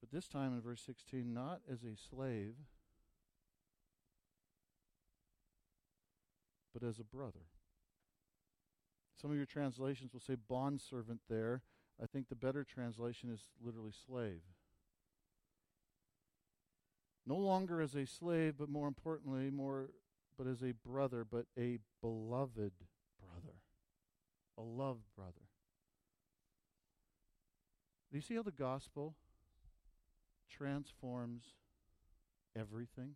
But 0.00 0.10
this 0.10 0.28
time 0.28 0.52
in 0.52 0.60
verse 0.60 0.82
16, 0.84 1.32
not 1.32 1.60
as 1.70 1.82
a 1.82 1.96
slave 1.96 2.54
but 6.72 6.86
as 6.86 6.98
a 6.98 7.04
brother. 7.04 7.46
Some 9.20 9.30
of 9.30 9.36
your 9.36 9.46
translations 9.46 10.12
will 10.12 10.20
say 10.20 10.36
bondservant 10.48 11.20
there. 11.28 11.62
I 12.02 12.06
think 12.06 12.28
the 12.28 12.34
better 12.34 12.64
translation 12.64 13.30
is 13.30 13.44
literally 13.64 13.92
slave. 14.06 14.42
No 17.26 17.36
longer 17.36 17.80
as 17.80 17.94
a 17.94 18.06
slave, 18.06 18.54
but 18.58 18.68
more 18.68 18.88
importantly, 18.88 19.50
more 19.50 19.90
but 20.36 20.46
as 20.46 20.62
a 20.62 20.72
brother, 20.72 21.24
but 21.24 21.46
a 21.58 21.78
beloved 22.00 22.72
brother. 23.20 23.56
A 24.58 24.62
loved 24.62 25.04
brother. 25.16 25.48
Do 28.10 28.18
you 28.18 28.22
see 28.22 28.34
how 28.34 28.42
the 28.42 28.50
gospel 28.50 29.14
transforms 30.50 31.44
everything? 32.56 33.14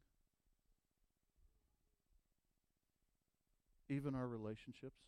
Even 3.88 4.14
our 4.14 4.26
relationships. 4.26 5.00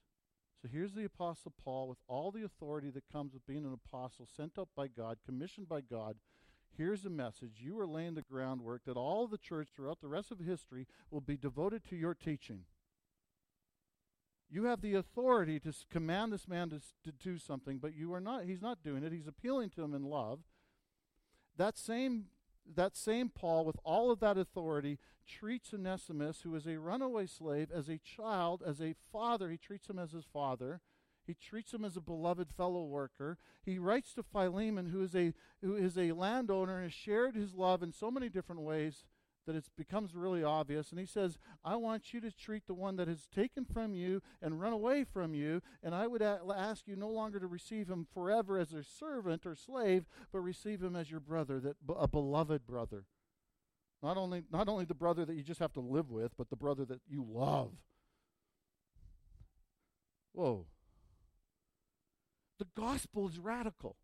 So 0.60 0.68
here's 0.72 0.94
the 0.94 1.04
Apostle 1.04 1.52
Paul 1.62 1.88
with 1.88 1.98
all 2.08 2.32
the 2.32 2.44
authority 2.44 2.90
that 2.90 3.12
comes 3.12 3.32
with 3.32 3.46
being 3.46 3.64
an 3.64 3.72
apostle, 3.72 4.26
sent 4.26 4.58
up 4.58 4.68
by 4.76 4.88
God, 4.88 5.18
commissioned 5.24 5.68
by 5.68 5.80
God. 5.80 6.16
Here's 6.76 7.04
a 7.04 7.10
message. 7.10 7.58
You 7.58 7.78
are 7.78 7.86
laying 7.86 8.14
the 8.14 8.22
groundwork 8.22 8.84
that 8.84 8.96
all 8.96 9.26
the 9.26 9.38
church 9.38 9.68
throughout 9.74 10.00
the 10.00 10.08
rest 10.08 10.30
of 10.30 10.40
history 10.40 10.86
will 11.10 11.20
be 11.20 11.36
devoted 11.36 11.84
to 11.88 11.96
your 11.96 12.14
teaching. 12.14 12.64
You 14.50 14.64
have 14.64 14.80
the 14.80 14.94
authority 14.94 15.60
to 15.60 15.72
command 15.90 16.32
this 16.32 16.48
man 16.48 16.70
to, 16.70 16.80
to 17.04 17.12
do 17.12 17.38
something, 17.38 17.78
but 17.78 17.94
you 17.94 18.12
are 18.14 18.20
not. 18.20 18.44
He's 18.44 18.62
not 18.62 18.82
doing 18.82 19.04
it. 19.04 19.12
He's 19.12 19.26
appealing 19.26 19.70
to 19.70 19.82
him 19.82 19.94
in 19.94 20.04
love. 20.04 20.40
That 21.56 21.76
same 21.76 22.26
that 22.74 22.96
same 22.96 23.28
Paul, 23.28 23.64
with 23.64 23.76
all 23.84 24.10
of 24.10 24.20
that 24.20 24.38
authority, 24.38 24.98
treats 25.26 25.72
Onesimus, 25.72 26.42
who 26.42 26.54
is 26.54 26.66
a 26.66 26.78
runaway 26.78 27.26
slave, 27.26 27.70
as 27.72 27.88
a 27.88 27.98
child, 27.98 28.62
as 28.66 28.80
a 28.80 28.94
father. 29.12 29.50
He 29.50 29.58
treats 29.58 29.88
him 29.88 29.98
as 29.98 30.12
his 30.12 30.24
father. 30.24 30.80
He 31.26 31.34
treats 31.34 31.74
him 31.74 31.84
as 31.84 31.96
a 31.96 32.00
beloved 32.00 32.48
fellow 32.56 32.84
worker. 32.84 33.36
He 33.62 33.78
writes 33.78 34.14
to 34.14 34.22
Philemon, 34.22 34.86
who 34.86 35.02
is 35.02 35.14
a 35.14 35.34
who 35.60 35.76
is 35.76 35.98
a 35.98 36.12
landowner 36.12 36.76
and 36.76 36.84
has 36.84 36.94
shared 36.94 37.36
his 37.36 37.54
love 37.54 37.82
in 37.82 37.92
so 37.92 38.10
many 38.10 38.30
different 38.30 38.62
ways 38.62 39.04
that 39.48 39.56
it 39.56 39.64
becomes 39.78 40.14
really 40.14 40.44
obvious. 40.44 40.90
And 40.90 41.00
he 41.00 41.06
says, 41.06 41.38
I 41.64 41.76
want 41.76 42.12
you 42.12 42.20
to 42.20 42.30
treat 42.30 42.66
the 42.66 42.74
one 42.74 42.96
that 42.96 43.08
has 43.08 43.26
taken 43.34 43.64
from 43.64 43.94
you 43.94 44.20
and 44.42 44.60
run 44.60 44.74
away 44.74 45.04
from 45.04 45.34
you, 45.34 45.62
and 45.82 45.94
I 45.94 46.06
would 46.06 46.20
ask 46.20 46.86
you 46.86 46.96
no 46.96 47.08
longer 47.08 47.40
to 47.40 47.46
receive 47.46 47.88
him 47.88 48.06
forever 48.12 48.58
as 48.58 48.74
a 48.74 48.84
servant 48.84 49.46
or 49.46 49.54
slave, 49.54 50.04
but 50.30 50.40
receive 50.40 50.82
him 50.82 50.94
as 50.94 51.10
your 51.10 51.20
brother, 51.20 51.58
that 51.60 51.76
a 51.98 52.06
beloved 52.06 52.66
brother. 52.66 53.06
Not 54.02 54.18
only, 54.18 54.42
not 54.52 54.68
only 54.68 54.84
the 54.84 54.94
brother 54.94 55.24
that 55.24 55.34
you 55.34 55.42
just 55.42 55.60
have 55.60 55.72
to 55.72 55.80
live 55.80 56.10
with, 56.10 56.32
but 56.36 56.50
the 56.50 56.56
brother 56.56 56.84
that 56.84 57.00
you 57.08 57.26
love. 57.26 57.72
Whoa. 60.32 60.66
The 62.58 62.66
gospel 62.76 63.28
is 63.28 63.38
radical. 63.38 63.96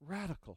Radical. 0.00 0.56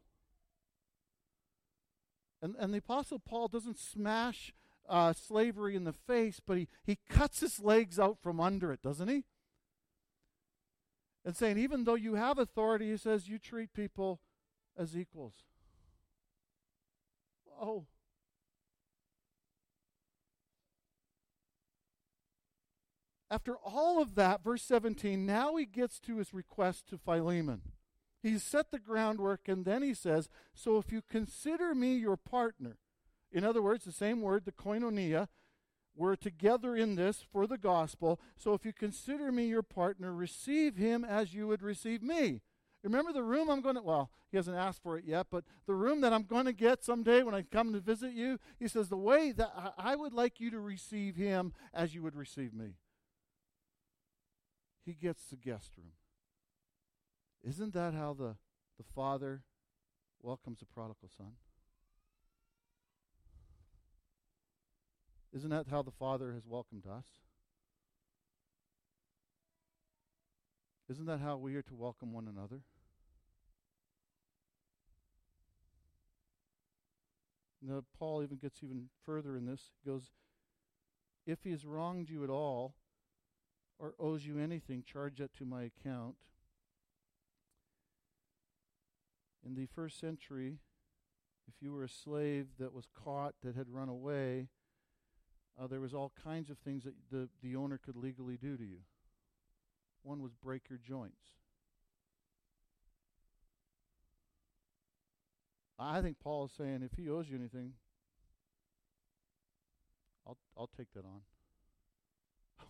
And, 2.44 2.58
and 2.60 2.74
the 2.74 2.80
Apostle 2.80 3.20
Paul 3.20 3.48
doesn't 3.48 3.80
smash 3.80 4.54
uh, 4.90 5.14
slavery 5.14 5.78
in 5.78 5.86
the 5.86 5.94
face, 5.94 6.42
but 6.46 6.58
he, 6.58 6.68
he 6.84 7.00
cuts 7.10 7.40
his 7.40 7.62
legs 7.62 7.98
out 7.98 8.18
from 8.22 8.42
under 8.42 8.74
it, 8.74 8.82
doesn't 8.82 9.08
he? 9.08 9.24
And 11.24 11.38
saying, 11.38 11.58
even 11.58 11.86
though 11.86 11.96
you 11.96 12.16
have 12.16 12.38
authority, 12.38 12.92
he 12.92 12.98
says, 12.98 13.30
you 13.30 13.40
treat 13.40 13.74
people 13.74 14.20
as 14.78 14.98
equals. 14.98 15.36
Oh. 17.62 17.86
After 23.32 23.56
all 23.56 24.02
of 24.02 24.16
that, 24.16 24.44
verse 24.44 24.64
17, 24.64 25.26
now 25.26 25.56
he 25.56 25.66
gets 25.66 25.98
to 26.02 26.18
his 26.18 26.34
request 26.34 26.90
to 26.90 26.98
Philemon. 26.98 27.62
He's 28.24 28.42
set 28.42 28.72
the 28.72 28.80
groundwork, 28.80 29.48
and 29.48 29.66
then 29.66 29.84
he 29.84 29.94
says, 29.94 30.30
So 30.56 30.78
if 30.78 30.92
you 30.92 31.02
consider 31.08 31.76
me 31.76 31.96
your 31.96 32.18
partner, 32.18 32.78
in 33.32 33.44
other 33.44 33.62
words, 33.62 33.86
the 33.86 33.92
same 33.92 34.22
word, 34.22 34.46
the 34.46 34.52
koinonia, 34.52 35.28
we're 35.96 36.16
together 36.16 36.76
in 36.76 36.96
this 36.96 37.24
for 37.32 37.46
the 37.46 37.58
gospel. 37.58 38.20
So 38.36 38.54
if 38.54 38.66
you 38.66 38.74
consider 38.74 39.32
me 39.32 39.46
your 39.46 39.62
partner, 39.62 40.14
receive 40.14 40.78
him 40.78 41.04
as 41.04 41.34
you 41.34 41.48
would 41.48 41.62
receive 41.62 42.02
me. 42.02 42.42
Remember 42.84 43.14
the 43.14 43.24
room 43.24 43.50
I'm 43.50 43.62
going 43.62 43.76
to, 43.76 43.82
well, 43.82 44.10
he 44.32 44.38
hasn't 44.38 44.58
asked 44.58 44.82
for 44.82 44.98
it 44.98 45.06
yet, 45.06 45.28
but 45.30 45.44
the 45.68 45.76
room 45.76 46.02
that 46.02 46.12
I'm 46.12 46.24
going 46.24 46.46
to 46.46 46.54
get 46.54 46.84
someday 46.84 47.22
when 47.22 47.36
I 47.36 47.44
come 47.44 47.74
to 47.74 47.80
visit 47.80 48.14
you, 48.14 48.40
he 48.58 48.68
says, 48.68 48.90
the 48.90 48.98
way 48.98 49.32
that 49.34 49.74
I 49.78 49.96
would 49.96 50.14
like 50.14 50.40
you 50.40 50.50
to 50.50 50.60
receive 50.60 51.16
him 51.16 51.54
as 51.74 51.94
you 51.94 52.02
would 52.02 52.16
receive 52.16 52.54
me 52.54 52.76
he 54.86 54.94
gets 54.94 55.26
the 55.26 55.36
guest 55.36 55.72
room. 55.78 55.92
Isn't 57.48 57.74
that 57.74 57.94
how 57.94 58.14
the, 58.14 58.36
the 58.78 58.86
father 58.96 59.44
welcomes 60.22 60.60
the 60.60 60.66
prodigal 60.66 61.10
son? 61.16 61.34
Isn't 65.36 65.50
that 65.50 65.66
how 65.70 65.82
the 65.82 65.92
Father 65.92 66.34
has 66.34 66.46
welcomed 66.46 66.86
us? 66.86 67.06
Isn't 70.90 71.06
that 71.08 71.22
how 71.22 71.38
we 71.38 71.56
are 71.56 71.64
to 71.64 71.74
welcome 71.74 72.14
one 72.14 72.28
another? 72.28 72.62
Now, 77.66 77.84
Paul 77.98 78.22
even 78.22 78.38
gets 78.38 78.64
even 78.64 78.90
further 79.06 79.36
in 79.36 79.46
this. 79.46 79.72
He 79.84 79.90
goes, 79.90 80.12
If 81.26 81.40
he 81.44 81.52
has 81.52 81.66
wronged 81.66 82.10
you 82.10 82.24
at 82.24 82.30
all, 82.30 82.76
or 83.80 83.96
owes 84.00 84.26
you 84.26 84.38
anything, 84.38 84.84
charge 84.84 85.18
that 85.18 85.34
to 85.38 85.46
my 85.46 85.64
account. 85.64 86.16
In 89.46 89.56
the 89.56 89.66
first 89.66 90.00
century, 90.00 90.60
if 91.48 91.56
you 91.62 91.74
were 91.74 91.84
a 91.84 91.90
slave 91.90 92.48
that 92.60 92.74
was 92.74 92.88
caught, 92.94 93.36
that 93.44 93.56
had 93.56 93.70
run 93.70 93.90
away, 93.90 94.48
uh, 95.60 95.68
there 95.68 95.82
was 95.82 95.94
all 95.94 96.12
kinds 96.24 96.50
of 96.50 96.58
things 96.60 96.84
that 96.84 96.96
the, 97.12 97.30
the 97.42 97.56
owner 97.56 97.78
could 97.78 97.96
legally 97.96 98.38
do 98.38 98.58
to 98.58 98.64
you. 98.64 98.80
One 100.02 100.22
was 100.22 100.34
break 100.34 100.70
your 100.70 100.80
joints. 100.80 101.22
I 105.80 106.02
think 106.02 106.20
Paul 106.20 106.46
is 106.46 106.52
saying 106.52 106.82
if 106.84 106.98
he 106.98 107.10
owes 107.10 107.30
you 107.30 107.38
anything, 107.38 107.74
I'll 110.26 110.38
I'll 110.58 110.70
take 110.78 110.94
that 110.94 111.04
on. 111.04 111.22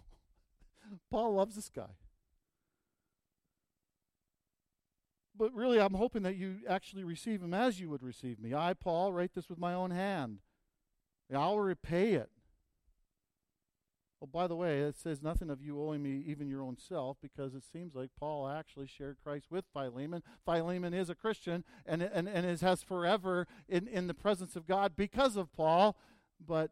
Paul 1.11 1.35
loves 1.35 1.55
this 1.55 1.69
guy. 1.69 1.91
But 5.37 5.53
really, 5.53 5.79
I'm 5.79 5.95
hoping 5.95 6.23
that 6.23 6.35
you 6.35 6.57
actually 6.69 7.03
receive 7.03 7.41
him 7.41 7.53
as 7.53 7.79
you 7.79 7.89
would 7.89 8.03
receive 8.03 8.39
me. 8.39 8.53
I, 8.53 8.73
Paul, 8.73 9.13
write 9.13 9.33
this 9.33 9.49
with 9.49 9.57
my 9.57 9.73
own 9.73 9.91
hand. 9.91 10.39
I'll 11.33 11.59
repay 11.59 12.13
it. 12.13 12.29
Oh, 14.23 14.25
by 14.25 14.47
the 14.47 14.55
way, 14.55 14.79
it 14.79 14.97
says 14.97 15.21
nothing 15.21 15.49
of 15.49 15.61
you 15.61 15.81
owing 15.81 16.01
me 16.01 16.23
even 16.25 16.47
your 16.47 16.61
own 16.61 16.77
self 16.77 17.17
because 17.21 17.53
it 17.53 17.63
seems 17.63 17.93
like 17.93 18.11
Paul 18.17 18.47
actually 18.47 18.87
shared 18.87 19.17
Christ 19.21 19.47
with 19.49 19.65
Philemon. 19.73 20.23
Philemon 20.45 20.93
is 20.93 21.09
a 21.09 21.15
Christian 21.15 21.65
and, 21.85 22.01
and, 22.01 22.29
and 22.29 22.45
is, 22.45 22.61
has 22.61 22.83
forever 22.83 23.47
in, 23.67 23.85
in 23.87 24.07
the 24.07 24.13
presence 24.13 24.55
of 24.55 24.65
God 24.65 24.93
because 24.95 25.35
of 25.35 25.51
Paul, 25.51 25.97
but 26.39 26.71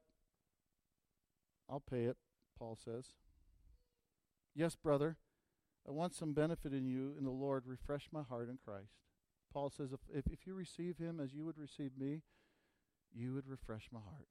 I'll 1.70 1.82
pay 1.82 2.04
it, 2.04 2.16
Paul 2.58 2.78
says. 2.82 3.08
Yes, 4.56 4.76
brother, 4.76 5.18
I 5.88 5.92
want 5.92 6.14
some 6.14 6.34
benefit 6.34 6.74
in 6.74 6.86
you 6.86 7.14
in 7.18 7.24
the 7.24 7.32
Lord. 7.32 7.64
Refresh 7.66 8.08
my 8.12 8.22
heart 8.22 8.50
in 8.50 8.58
Christ. 8.64 8.94
Paul 9.52 9.70
says, 9.70 9.92
if, 9.92 10.00
if, 10.14 10.32
if 10.32 10.48
you 10.48 10.54
receive 10.54 10.98
him 10.98 11.20
as 11.20 11.34
you 11.34 11.44
would 11.46 11.58
receive 11.58 11.92
me, 11.98 12.22
you 13.14 13.34
would 13.34 13.48
refresh 13.48 13.90
my 13.92 14.00
heart. 14.00 14.28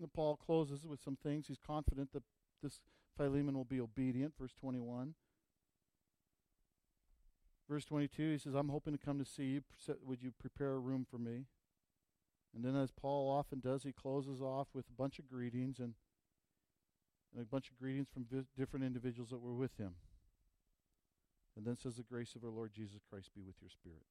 And 0.00 0.12
Paul 0.12 0.36
closes 0.36 0.86
with 0.86 1.00
some 1.02 1.16
things. 1.16 1.46
He's 1.48 1.58
confident 1.64 2.12
that 2.12 2.22
this 2.62 2.80
Philemon 3.16 3.54
will 3.54 3.64
be 3.64 3.80
obedient. 3.80 4.34
Verse 4.38 4.52
21. 4.60 5.14
Verse 7.68 7.84
22, 7.86 8.32
he 8.32 8.38
says, 8.38 8.54
I'm 8.54 8.68
hoping 8.68 8.92
to 8.92 9.02
come 9.02 9.18
to 9.18 9.24
see 9.24 9.44
you. 9.44 9.62
Would 10.04 10.22
you 10.22 10.32
prepare 10.38 10.72
a 10.72 10.78
room 10.78 11.06
for 11.10 11.18
me? 11.18 11.46
And 12.54 12.64
then, 12.64 12.76
as 12.76 12.90
Paul 12.90 13.30
often 13.30 13.60
does, 13.60 13.84
he 13.84 13.92
closes 13.92 14.40
off 14.40 14.68
with 14.74 14.84
a 14.88 14.92
bunch 14.92 15.18
of 15.18 15.28
greetings 15.28 15.78
and, 15.78 15.94
and 17.34 17.42
a 17.42 17.46
bunch 17.46 17.68
of 17.68 17.78
greetings 17.78 18.06
from 18.12 18.24
vi- 18.30 18.46
different 18.56 18.84
individuals 18.84 19.30
that 19.30 19.38
were 19.38 19.54
with 19.54 19.76
him. 19.76 19.94
And 21.56 21.66
then 21.66 21.76
says, 21.76 21.96
The 21.96 22.02
grace 22.02 22.34
of 22.34 22.44
our 22.44 22.50
Lord 22.50 22.72
Jesus 22.72 23.00
Christ 23.10 23.30
be 23.34 23.42
with 23.42 23.56
your 23.60 23.70
spirit. 23.70 24.06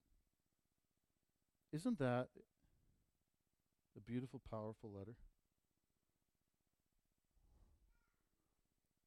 Isn't 1.71 1.99
that 1.99 2.27
a 3.97 4.01
beautiful, 4.01 4.41
powerful 4.49 4.91
letter? 4.91 5.15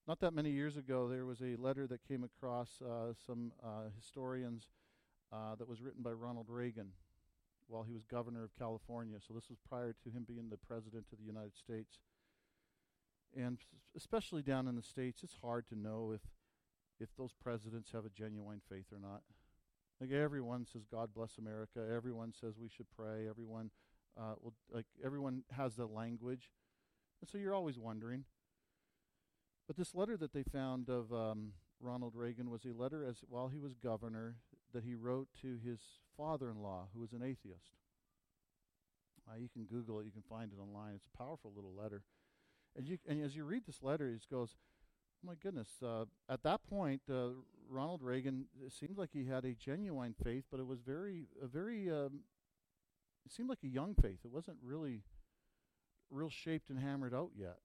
Not 0.08 0.20
that 0.20 0.32
many 0.32 0.50
years 0.50 0.76
ago, 0.76 1.08
there 1.08 1.26
was 1.26 1.40
a 1.40 1.56
letter 1.56 1.86
that 1.88 2.06
came 2.06 2.22
across 2.22 2.80
uh, 2.80 3.12
some 3.26 3.52
uh, 3.62 3.90
historians 3.96 4.68
uh, 5.32 5.56
that 5.56 5.68
was 5.68 5.82
written 5.82 6.02
by 6.02 6.12
Ronald 6.12 6.46
Reagan 6.48 6.90
while 7.68 7.82
he 7.82 7.92
was 7.92 8.04
governor 8.04 8.44
of 8.44 8.50
California. 8.56 9.16
So 9.26 9.34
this 9.34 9.48
was 9.48 9.58
prior 9.68 9.94
to 10.04 10.10
him 10.10 10.24
being 10.26 10.48
the 10.48 10.56
president 10.56 11.06
of 11.12 11.18
the 11.18 11.24
United 11.24 11.56
States. 11.56 11.98
And 13.36 13.58
especially 13.96 14.42
down 14.42 14.66
in 14.66 14.76
the 14.76 14.82
states, 14.82 15.22
it's 15.22 15.38
hard 15.42 15.66
to 15.68 15.76
know 15.78 16.12
if 16.14 16.22
if 16.98 17.14
those 17.16 17.34
presidents 17.34 17.90
have 17.92 18.06
a 18.06 18.10
genuine 18.10 18.62
faith 18.70 18.86
or 18.90 18.98
not. 18.98 19.20
Like 20.00 20.10
everyone 20.10 20.64
says, 20.64 20.86
"God 20.90 21.12
bless 21.14 21.38
America." 21.38 21.86
Everyone 21.94 22.32
says 22.32 22.58
we 22.58 22.68
should 22.68 22.90
pray. 22.90 23.28
Everyone, 23.28 23.70
uh, 24.16 24.34
will, 24.40 24.54
like 24.70 24.86
everyone 25.04 25.44
has 25.52 25.74
the 25.76 25.86
language, 25.86 26.50
and 27.20 27.28
so 27.28 27.38
you're 27.38 27.54
always 27.54 27.78
wondering. 27.78 28.24
But 29.66 29.76
this 29.76 29.94
letter 29.94 30.16
that 30.16 30.32
they 30.32 30.42
found 30.42 30.88
of 30.88 31.12
um, 31.12 31.52
Ronald 31.80 32.14
Reagan 32.14 32.50
was 32.50 32.64
a 32.64 32.72
letter 32.72 33.04
as 33.04 33.24
while 33.28 33.48
he 33.48 33.58
was 33.58 33.74
governor 33.74 34.36
that 34.72 34.84
he 34.84 34.94
wrote 34.94 35.28
to 35.42 35.58
his 35.64 35.80
father 36.16 36.50
in 36.50 36.62
law, 36.62 36.88
who 36.94 37.00
was 37.00 37.12
an 37.12 37.22
atheist. 37.22 37.72
Uh, 39.28 39.36
you 39.36 39.48
can 39.48 39.64
Google 39.64 40.00
it, 40.00 40.06
you 40.06 40.12
can 40.12 40.22
find 40.22 40.52
it 40.52 40.60
online. 40.60 40.94
It's 40.94 41.08
a 41.12 41.18
powerful 41.18 41.52
little 41.54 41.74
letter. 41.74 42.02
And, 42.76 42.86
you, 42.86 42.98
and 43.08 43.24
as 43.24 43.34
you 43.34 43.44
read 43.44 43.62
this 43.66 43.82
letter, 43.82 44.10
he 44.10 44.34
goes, 44.34 44.54
oh 44.54 45.26
my 45.26 45.34
goodness. 45.34 45.68
Uh, 45.82 46.04
at 46.28 46.42
that 46.42 46.60
point, 46.68 47.02
uh, 47.10 47.28
Ronald 47.68 48.02
Reagan, 48.02 48.46
it 48.64 48.72
seemed 48.72 48.98
like 48.98 49.10
he 49.12 49.24
had 49.24 49.44
a 49.44 49.54
genuine 49.54 50.14
faith, 50.22 50.44
but 50.50 50.60
it 50.60 50.66
was 50.66 50.80
very, 50.80 51.26
a 51.42 51.46
very, 51.46 51.90
um, 51.90 52.20
it 53.24 53.32
seemed 53.32 53.48
like 53.48 53.64
a 53.64 53.68
young 53.68 53.94
faith. 53.94 54.18
It 54.24 54.30
wasn't 54.30 54.58
really 54.62 55.02
real 56.10 56.30
shaped 56.30 56.70
and 56.70 56.78
hammered 56.78 57.14
out 57.14 57.30
yet. 57.36 57.58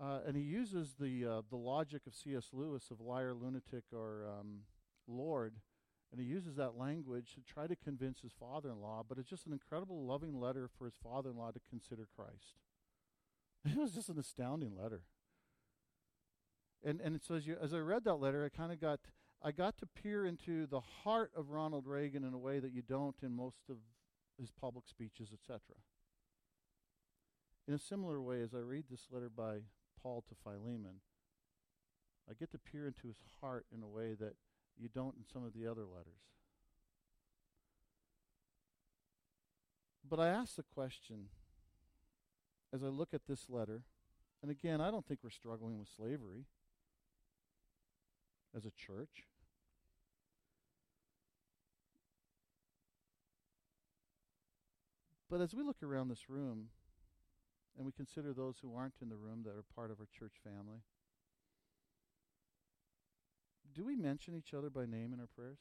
Uh, 0.00 0.20
and 0.26 0.36
he 0.36 0.42
uses 0.42 0.94
the 0.98 1.24
uh, 1.24 1.42
the 1.50 1.56
logic 1.56 2.02
of 2.06 2.14
C.S. 2.14 2.48
Lewis 2.52 2.90
of 2.90 3.00
liar, 3.00 3.34
lunatic, 3.34 3.84
or 3.92 4.24
um, 4.26 4.60
Lord, 5.06 5.54
and 6.10 6.20
he 6.20 6.26
uses 6.26 6.56
that 6.56 6.76
language 6.76 7.34
to 7.34 7.40
try 7.40 7.66
to 7.66 7.76
convince 7.76 8.20
his 8.20 8.32
father-in-law. 8.32 9.04
But 9.08 9.18
it's 9.18 9.28
just 9.28 9.46
an 9.46 9.52
incredible, 9.52 10.04
loving 10.04 10.40
letter 10.40 10.68
for 10.76 10.86
his 10.86 10.94
father-in-law 11.04 11.52
to 11.52 11.60
consider 11.70 12.08
Christ. 12.16 12.56
It 13.64 13.76
was 13.76 13.92
just 13.92 14.08
an 14.08 14.18
astounding 14.18 14.76
letter. 14.76 15.02
And 16.84 17.00
and 17.00 17.20
so 17.22 17.36
as 17.36 17.46
you 17.46 17.56
as 17.62 17.72
I 17.72 17.78
read 17.78 18.04
that 18.04 18.16
letter, 18.16 18.44
I 18.44 18.56
kind 18.56 18.72
of 18.72 18.80
got 18.80 19.00
I 19.42 19.52
got 19.52 19.76
to 19.78 19.86
peer 19.86 20.26
into 20.26 20.66
the 20.66 20.80
heart 20.80 21.30
of 21.36 21.50
Ronald 21.50 21.86
Reagan 21.86 22.24
in 22.24 22.34
a 22.34 22.38
way 22.38 22.58
that 22.58 22.72
you 22.72 22.82
don't 22.82 23.16
in 23.22 23.34
most 23.34 23.70
of 23.70 23.76
his 24.38 24.50
public 24.50 24.88
speeches, 24.88 25.30
etc. 25.32 25.60
In 27.68 27.74
a 27.74 27.78
similar 27.78 28.20
way, 28.20 28.42
as 28.42 28.54
I 28.54 28.58
read 28.58 28.84
this 28.90 29.06
letter 29.10 29.28
by 29.28 29.58
Paul 30.00 30.24
to 30.28 30.34
Philemon, 30.42 31.00
I 32.28 32.34
get 32.34 32.50
to 32.52 32.58
peer 32.58 32.86
into 32.86 33.06
his 33.06 33.16
heart 33.40 33.66
in 33.74 33.82
a 33.82 33.88
way 33.88 34.14
that 34.18 34.34
you 34.76 34.88
don't 34.88 35.16
in 35.16 35.24
some 35.32 35.44
of 35.44 35.52
the 35.52 35.66
other 35.66 35.84
letters. 35.84 36.22
But 40.08 40.18
I 40.18 40.28
ask 40.28 40.56
the 40.56 40.64
question 40.64 41.28
as 42.72 42.82
I 42.82 42.86
look 42.86 43.12
at 43.12 43.26
this 43.28 43.48
letter, 43.48 43.82
and 44.42 44.50
again, 44.50 44.80
I 44.80 44.90
don't 44.90 45.06
think 45.06 45.20
we're 45.22 45.30
struggling 45.30 45.78
with 45.78 45.88
slavery 45.94 46.46
as 48.56 48.64
a 48.64 48.70
church. 48.70 49.26
But 55.30 55.40
as 55.40 55.54
we 55.54 55.62
look 55.62 55.82
around 55.82 56.08
this 56.08 56.28
room 56.28 56.68
and 57.76 57.86
we 57.86 57.92
consider 57.92 58.34
those 58.34 58.58
who 58.60 58.74
aren't 58.76 59.00
in 59.00 59.08
the 59.08 59.16
room 59.16 59.42
that 59.44 59.50
are 59.56 59.64
part 59.74 59.90
of 59.90 59.98
our 59.98 60.08
church 60.18 60.34
family, 60.44 60.82
do 63.74 63.84
we 63.84 63.96
mention 63.96 64.34
each 64.34 64.52
other 64.52 64.68
by 64.68 64.84
name 64.84 65.14
in 65.14 65.20
our 65.20 65.28
prayers? 65.34 65.58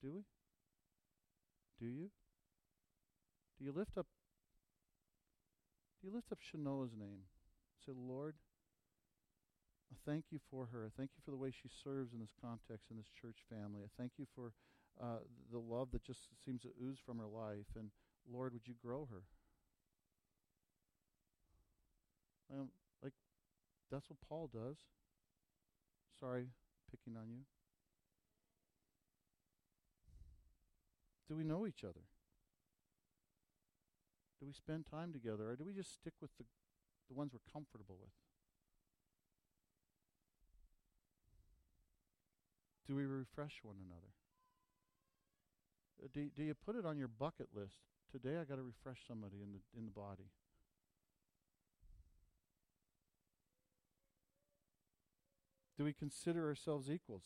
Do 0.00 0.12
we? 0.12 0.20
Do 1.80 1.86
you? 1.86 2.10
Do 3.58 3.64
you 3.64 3.72
lift 3.72 3.98
up 3.98 4.06
do 6.00 6.06
you 6.06 6.14
lift 6.14 6.30
up 6.30 6.38
Shanoa's 6.38 6.94
name? 6.96 7.26
Say, 7.84 7.92
Lord, 7.92 8.36
I 9.90 9.96
thank 10.08 10.26
you 10.30 10.38
for 10.48 10.68
her. 10.70 10.86
I 10.86 10.90
thank 10.96 11.10
you 11.16 11.22
for 11.24 11.32
the 11.32 11.36
way 11.36 11.50
she 11.50 11.68
serves 11.82 12.12
in 12.12 12.20
this 12.20 12.34
context, 12.40 12.86
in 12.90 12.96
this 12.96 13.10
church 13.20 13.38
family. 13.50 13.82
I 13.82 13.90
thank 13.98 14.12
you 14.16 14.26
for 14.34 14.52
uh, 15.02 15.24
the 15.50 15.58
love 15.58 15.90
that 15.92 16.04
just 16.04 16.20
seems 16.44 16.62
to 16.62 16.68
ooze 16.82 16.98
from 17.04 17.18
her 17.18 17.26
life. 17.26 17.66
And 17.76 17.90
Lord, 18.30 18.52
would 18.52 18.66
you 18.66 18.74
grow 18.80 19.08
her? 19.10 19.22
Um, 22.52 22.68
like, 23.02 23.12
that's 23.90 24.08
what 24.08 24.18
Paul 24.28 24.50
does. 24.52 24.76
Sorry, 26.20 26.46
picking 26.90 27.16
on 27.16 27.28
you. 27.28 27.40
Do 31.28 31.36
we 31.36 31.44
know 31.44 31.66
each 31.66 31.84
other? 31.84 32.00
Do 34.40 34.46
we 34.46 34.52
spend 34.52 34.86
time 34.86 35.12
together, 35.12 35.50
or 35.50 35.56
do 35.56 35.64
we 35.64 35.72
just 35.72 35.92
stick 35.94 36.14
with 36.20 36.30
the, 36.38 36.44
the 37.08 37.14
ones 37.14 37.32
we're 37.32 37.52
comfortable 37.52 37.96
with? 38.00 38.12
Do 42.86 42.94
we 42.94 43.04
refresh 43.04 43.60
one 43.62 43.76
another? 43.84 44.14
Uh, 46.02 46.08
do, 46.12 46.30
do 46.34 46.44
you 46.44 46.54
put 46.54 46.76
it 46.76 46.86
on 46.86 46.96
your 46.96 47.08
bucket 47.08 47.48
list? 47.54 47.80
Today 48.10 48.38
I 48.40 48.44
got 48.44 48.56
to 48.56 48.62
refresh 48.62 49.00
somebody 49.06 49.42
in 49.42 49.52
the 49.52 49.60
in 49.78 49.84
the 49.84 49.90
body. 49.90 50.30
Do 55.76 55.84
we 55.84 55.92
consider 55.92 56.48
ourselves 56.48 56.90
equals? 56.90 57.24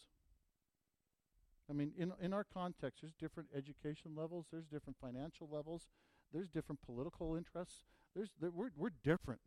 I 1.70 1.74
mean, 1.74 1.92
in 1.96 2.12
in 2.20 2.32
our 2.32 2.44
context, 2.44 3.02
there's 3.02 3.14
different 3.14 3.50
education 3.54 4.12
levels, 4.16 4.46
there's 4.50 4.66
different 4.66 4.96
financial 5.00 5.48
levels, 5.50 5.88
there's 6.33 6.49
different 6.49 6.80
political 6.83 7.37
interests. 7.37 7.85
There's 8.14 8.30
there, 8.41 8.51
we're 8.51 8.70
we're 8.76 8.91
different. 9.05 9.41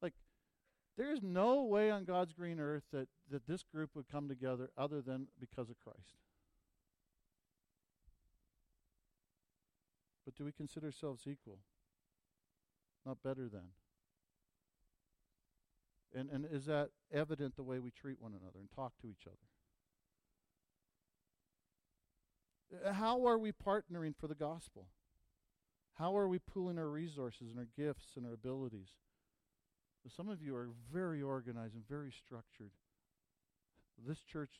Like 0.00 0.14
there 0.96 1.12
is 1.12 1.22
no 1.22 1.62
way 1.64 1.90
on 1.90 2.04
God's 2.04 2.32
green 2.32 2.60
earth 2.60 2.84
that 2.92 3.08
that 3.30 3.46
this 3.46 3.62
group 3.62 3.90
would 3.94 4.08
come 4.10 4.28
together 4.28 4.70
other 4.76 5.00
than 5.00 5.28
because 5.38 5.70
of 5.70 5.78
Christ. 5.78 6.16
But 10.24 10.36
do 10.36 10.44
we 10.44 10.52
consider 10.52 10.86
ourselves 10.86 11.26
equal? 11.26 11.58
Not 13.04 13.22
better 13.22 13.48
than. 13.48 13.72
And 16.14 16.30
and 16.30 16.46
is 16.50 16.66
that 16.66 16.90
evident 17.12 17.56
the 17.56 17.62
way 17.62 17.78
we 17.78 17.90
treat 17.90 18.20
one 18.20 18.32
another 18.32 18.58
and 18.60 18.70
talk 18.70 18.92
to 19.00 19.08
each 19.08 19.26
other? 19.26 19.36
How 22.94 23.26
are 23.26 23.38
we 23.38 23.52
partnering 23.52 24.14
for 24.16 24.28
the 24.28 24.34
gospel? 24.34 24.86
How 26.02 26.16
are 26.16 26.26
we 26.26 26.40
pooling 26.40 26.78
our 26.80 26.88
resources 26.88 27.52
and 27.52 27.60
our 27.60 27.68
gifts 27.76 28.16
and 28.16 28.26
our 28.26 28.32
abilities? 28.32 28.88
some 30.16 30.28
of 30.28 30.42
you 30.42 30.56
are 30.56 30.70
very 30.92 31.22
organized 31.22 31.76
and 31.76 31.88
very 31.88 32.10
structured. 32.10 32.72
This 34.04 34.18
church, 34.24 34.50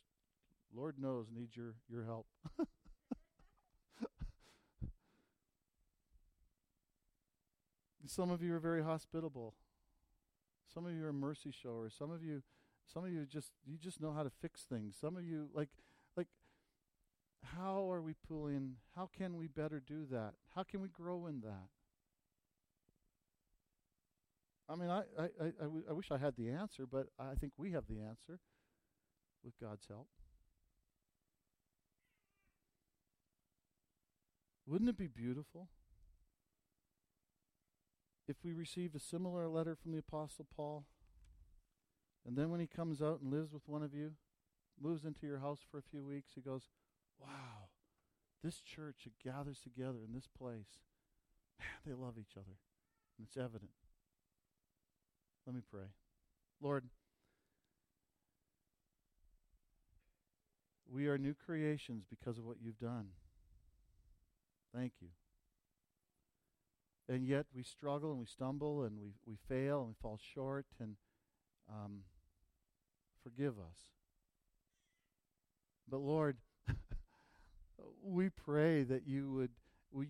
Lord 0.72 1.00
knows, 1.00 1.26
needs 1.34 1.56
your, 1.56 1.74
your 1.90 2.04
help. 2.04 2.28
some 8.06 8.30
of 8.30 8.40
you 8.40 8.54
are 8.54 8.60
very 8.60 8.84
hospitable. 8.84 9.54
Some 10.72 10.86
of 10.86 10.92
you 10.92 11.04
are 11.04 11.12
mercy 11.12 11.50
showers. 11.50 11.92
Some 11.98 12.12
of 12.12 12.22
you 12.22 12.44
some 12.86 13.04
of 13.04 13.10
you 13.10 13.26
just 13.26 13.50
you 13.66 13.78
just 13.78 14.00
know 14.00 14.12
how 14.12 14.22
to 14.22 14.30
fix 14.30 14.62
things. 14.62 14.94
Some 15.00 15.16
of 15.16 15.24
you 15.24 15.48
like 15.52 15.70
like 15.76 15.91
how 17.62 17.90
are 17.90 18.02
we 18.02 18.14
pulling? 18.26 18.74
How 18.96 19.08
can 19.16 19.36
we 19.36 19.46
better 19.46 19.80
do 19.86 20.04
that? 20.10 20.32
How 20.54 20.64
can 20.64 20.80
we 20.80 20.88
grow 20.88 21.28
in 21.28 21.40
that? 21.42 21.68
I 24.68 24.74
mean, 24.74 24.90
I, 24.90 25.92
wish 25.92 26.10
I 26.10 26.18
had 26.18 26.34
the 26.36 26.48
answer, 26.48 26.86
but 26.90 27.06
I 27.18 27.34
think 27.34 27.52
we 27.56 27.72
have 27.72 27.84
the 27.88 28.00
answer 28.00 28.40
with 29.44 29.54
God's 29.60 29.86
help. 29.86 30.08
Wouldn't 34.66 34.90
it 34.90 34.96
be 34.96 35.08
beautiful 35.08 35.68
if 38.28 38.36
we 38.44 38.52
received 38.52 38.96
a 38.96 39.00
similar 39.00 39.48
letter 39.48 39.76
from 39.76 39.92
the 39.92 39.98
Apostle 39.98 40.46
Paul, 40.56 40.86
and 42.26 42.36
then 42.36 42.50
when 42.50 42.60
he 42.60 42.66
comes 42.66 43.02
out 43.02 43.20
and 43.20 43.32
lives 43.32 43.52
with 43.52 43.62
one 43.66 43.82
of 43.82 43.92
you, 43.92 44.12
moves 44.80 45.04
into 45.04 45.26
your 45.26 45.40
house 45.40 45.58
for 45.70 45.78
a 45.78 45.82
few 45.90 46.04
weeks, 46.04 46.30
he 46.34 46.40
goes, 46.40 46.68
wow, 47.22 47.68
this 48.42 48.60
church 48.60 49.04
that 49.04 49.18
gathers 49.22 49.60
together 49.60 49.98
in 50.06 50.12
this 50.14 50.28
place, 50.36 50.80
man, 51.58 51.68
they 51.86 51.92
love 51.92 52.14
each 52.18 52.36
other. 52.36 52.56
And 53.18 53.26
it's 53.26 53.36
evident. 53.36 53.70
Let 55.46 55.54
me 55.54 55.62
pray. 55.70 55.90
Lord, 56.60 56.84
we 60.90 61.08
are 61.08 61.18
new 61.18 61.34
creations 61.34 62.04
because 62.08 62.38
of 62.38 62.44
what 62.44 62.56
you've 62.62 62.78
done. 62.78 63.08
Thank 64.74 64.92
you. 65.00 65.08
And 67.08 67.26
yet 67.26 67.46
we 67.54 67.62
struggle 67.62 68.10
and 68.10 68.20
we 68.20 68.26
stumble 68.26 68.84
and 68.84 68.98
we, 69.00 69.14
we 69.26 69.36
fail 69.48 69.80
and 69.80 69.88
we 69.88 69.94
fall 70.00 70.18
short 70.34 70.66
and 70.80 70.96
um, 71.68 72.00
forgive 73.22 73.58
us. 73.58 73.90
But 75.88 75.98
Lord, 75.98 76.36
we 78.02 78.28
pray 78.28 78.82
that 78.82 79.06
you 79.06 79.30
would 79.32 79.50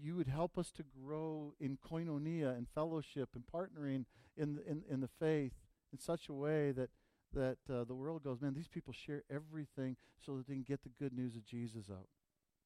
you 0.01 0.15
would 0.15 0.29
help 0.29 0.59
us 0.59 0.71
to 0.71 0.85
grow 0.85 1.55
in 1.59 1.77
koinonia 1.77 2.57
and 2.57 2.69
fellowship 2.73 3.31
and 3.35 3.43
partnering 3.53 4.05
in 4.37 4.55
the, 4.55 4.71
in, 4.71 4.83
in 4.89 5.01
the 5.01 5.09
faith 5.19 5.53
in 5.93 5.99
such 5.99 6.29
a 6.29 6.33
way 6.33 6.71
that 6.71 6.91
that 7.35 7.59
uh, 7.73 7.83
the 7.85 7.95
world 7.95 8.23
goes, 8.23 8.43
man, 8.43 8.53
these 8.55 8.69
people 8.69 8.93
share 8.93 9.23
everything 9.31 9.97
so 10.21 10.37
that 10.37 10.47
they 10.47 10.53
can 10.53 10.63
get 10.63 10.83
the 10.83 10.91
good 10.91 11.15
news 11.15 11.35
of 11.35 11.47
Jesus 11.47 11.87
out. 11.91 12.07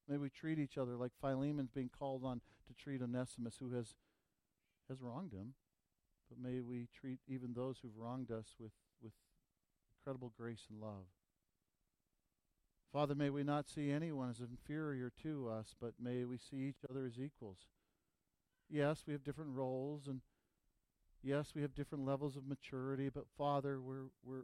May 0.09 0.17
we 0.17 0.29
treat 0.29 0.59
each 0.59 0.77
other 0.77 0.95
like 0.95 1.11
Philemon's 1.21 1.71
being 1.71 1.89
called 1.89 2.25
on 2.25 2.41
to 2.67 2.73
treat 2.73 3.01
Onesimus, 3.01 3.55
who 3.59 3.73
has 3.73 3.95
has 4.89 5.01
wronged 5.01 5.33
him, 5.33 5.53
but 6.29 6.39
may 6.39 6.61
we 6.61 6.87
treat 6.93 7.19
even 7.27 7.53
those 7.53 7.77
who've 7.81 7.97
wronged 7.97 8.31
us 8.31 8.55
with 8.59 8.71
with 9.01 9.13
incredible 9.99 10.33
grace 10.37 10.65
and 10.69 10.79
love. 10.79 11.05
Father, 12.91 13.15
may 13.15 13.29
we 13.29 13.43
not 13.43 13.69
see 13.69 13.91
anyone 13.91 14.29
as 14.29 14.39
inferior 14.39 15.11
to 15.23 15.49
us, 15.49 15.75
but 15.79 15.93
may 15.99 16.23
we 16.25 16.37
see 16.37 16.57
each 16.57 16.85
other 16.89 17.05
as 17.05 17.19
equals. 17.19 17.67
Yes, 18.69 19.03
we 19.05 19.13
have 19.13 19.23
different 19.23 19.51
roles, 19.55 20.07
and 20.07 20.21
yes, 21.21 21.51
we 21.55 21.61
have 21.61 21.75
different 21.75 22.05
levels 22.05 22.35
of 22.35 22.47
maturity, 22.47 23.09
but 23.09 23.25
Father, 23.37 23.79
we're, 23.81 24.07
we're 24.23 24.43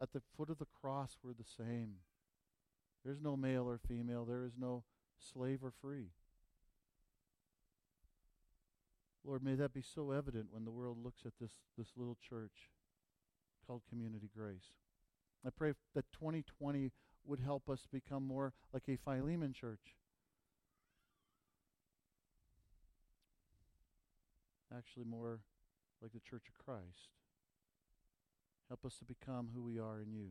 at 0.00 0.12
the 0.12 0.22
foot 0.36 0.50
of 0.50 0.58
the 0.58 0.66
cross, 0.80 1.18
we're 1.22 1.32
the 1.32 1.44
same. 1.44 1.94
There's 3.04 3.20
no 3.20 3.36
male 3.36 3.68
or 3.68 3.78
female, 3.78 4.24
there 4.24 4.44
is 4.44 4.54
no 4.58 4.84
slave 5.18 5.60
or 5.62 5.72
free. 5.80 6.10
Lord, 9.24 9.42
may 9.42 9.54
that 9.54 9.74
be 9.74 9.82
so 9.82 10.12
evident 10.12 10.46
when 10.50 10.64
the 10.64 10.70
world 10.70 10.98
looks 11.02 11.22
at 11.26 11.32
this, 11.40 11.52
this 11.76 11.88
little 11.96 12.16
church 12.16 12.70
called 13.66 13.82
Community 13.88 14.30
Grace. 14.34 14.76
I 15.44 15.50
pray 15.50 15.72
that 15.94 16.04
2020 16.12 16.92
would 17.26 17.40
help 17.40 17.68
us 17.68 17.86
become 17.90 18.26
more 18.26 18.52
like 18.72 18.88
a 18.88 18.96
Philemon 18.96 19.52
church. 19.52 19.96
Actually, 24.76 25.04
more 25.04 25.40
like 26.02 26.12
the 26.12 26.20
Church 26.20 26.44
of 26.48 26.64
Christ. 26.64 27.10
Help 28.68 28.84
us 28.84 28.96
to 28.98 29.04
become 29.04 29.50
who 29.54 29.62
we 29.62 29.78
are 29.78 30.00
in 30.00 30.12
you. 30.12 30.30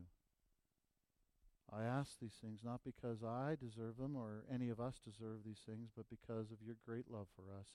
I 1.72 1.82
ask 1.82 2.20
these 2.20 2.36
things 2.40 2.60
not 2.62 2.80
because 2.84 3.24
I 3.24 3.56
deserve 3.58 3.96
them 3.96 4.14
or 4.14 4.44
any 4.52 4.68
of 4.68 4.78
us 4.78 5.00
deserve 5.02 5.40
these 5.44 5.62
things, 5.66 5.90
but 5.96 6.08
because 6.08 6.52
of 6.52 6.62
your 6.64 6.76
great 6.84 7.10
love 7.10 7.26
for 7.34 7.52
us. 7.58 7.66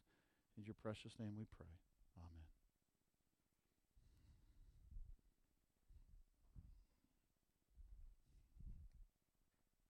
In 0.57 0.63
your 0.65 0.75
precious 0.81 1.13
name 1.19 1.33
we 1.37 1.45
pray. 1.57 1.80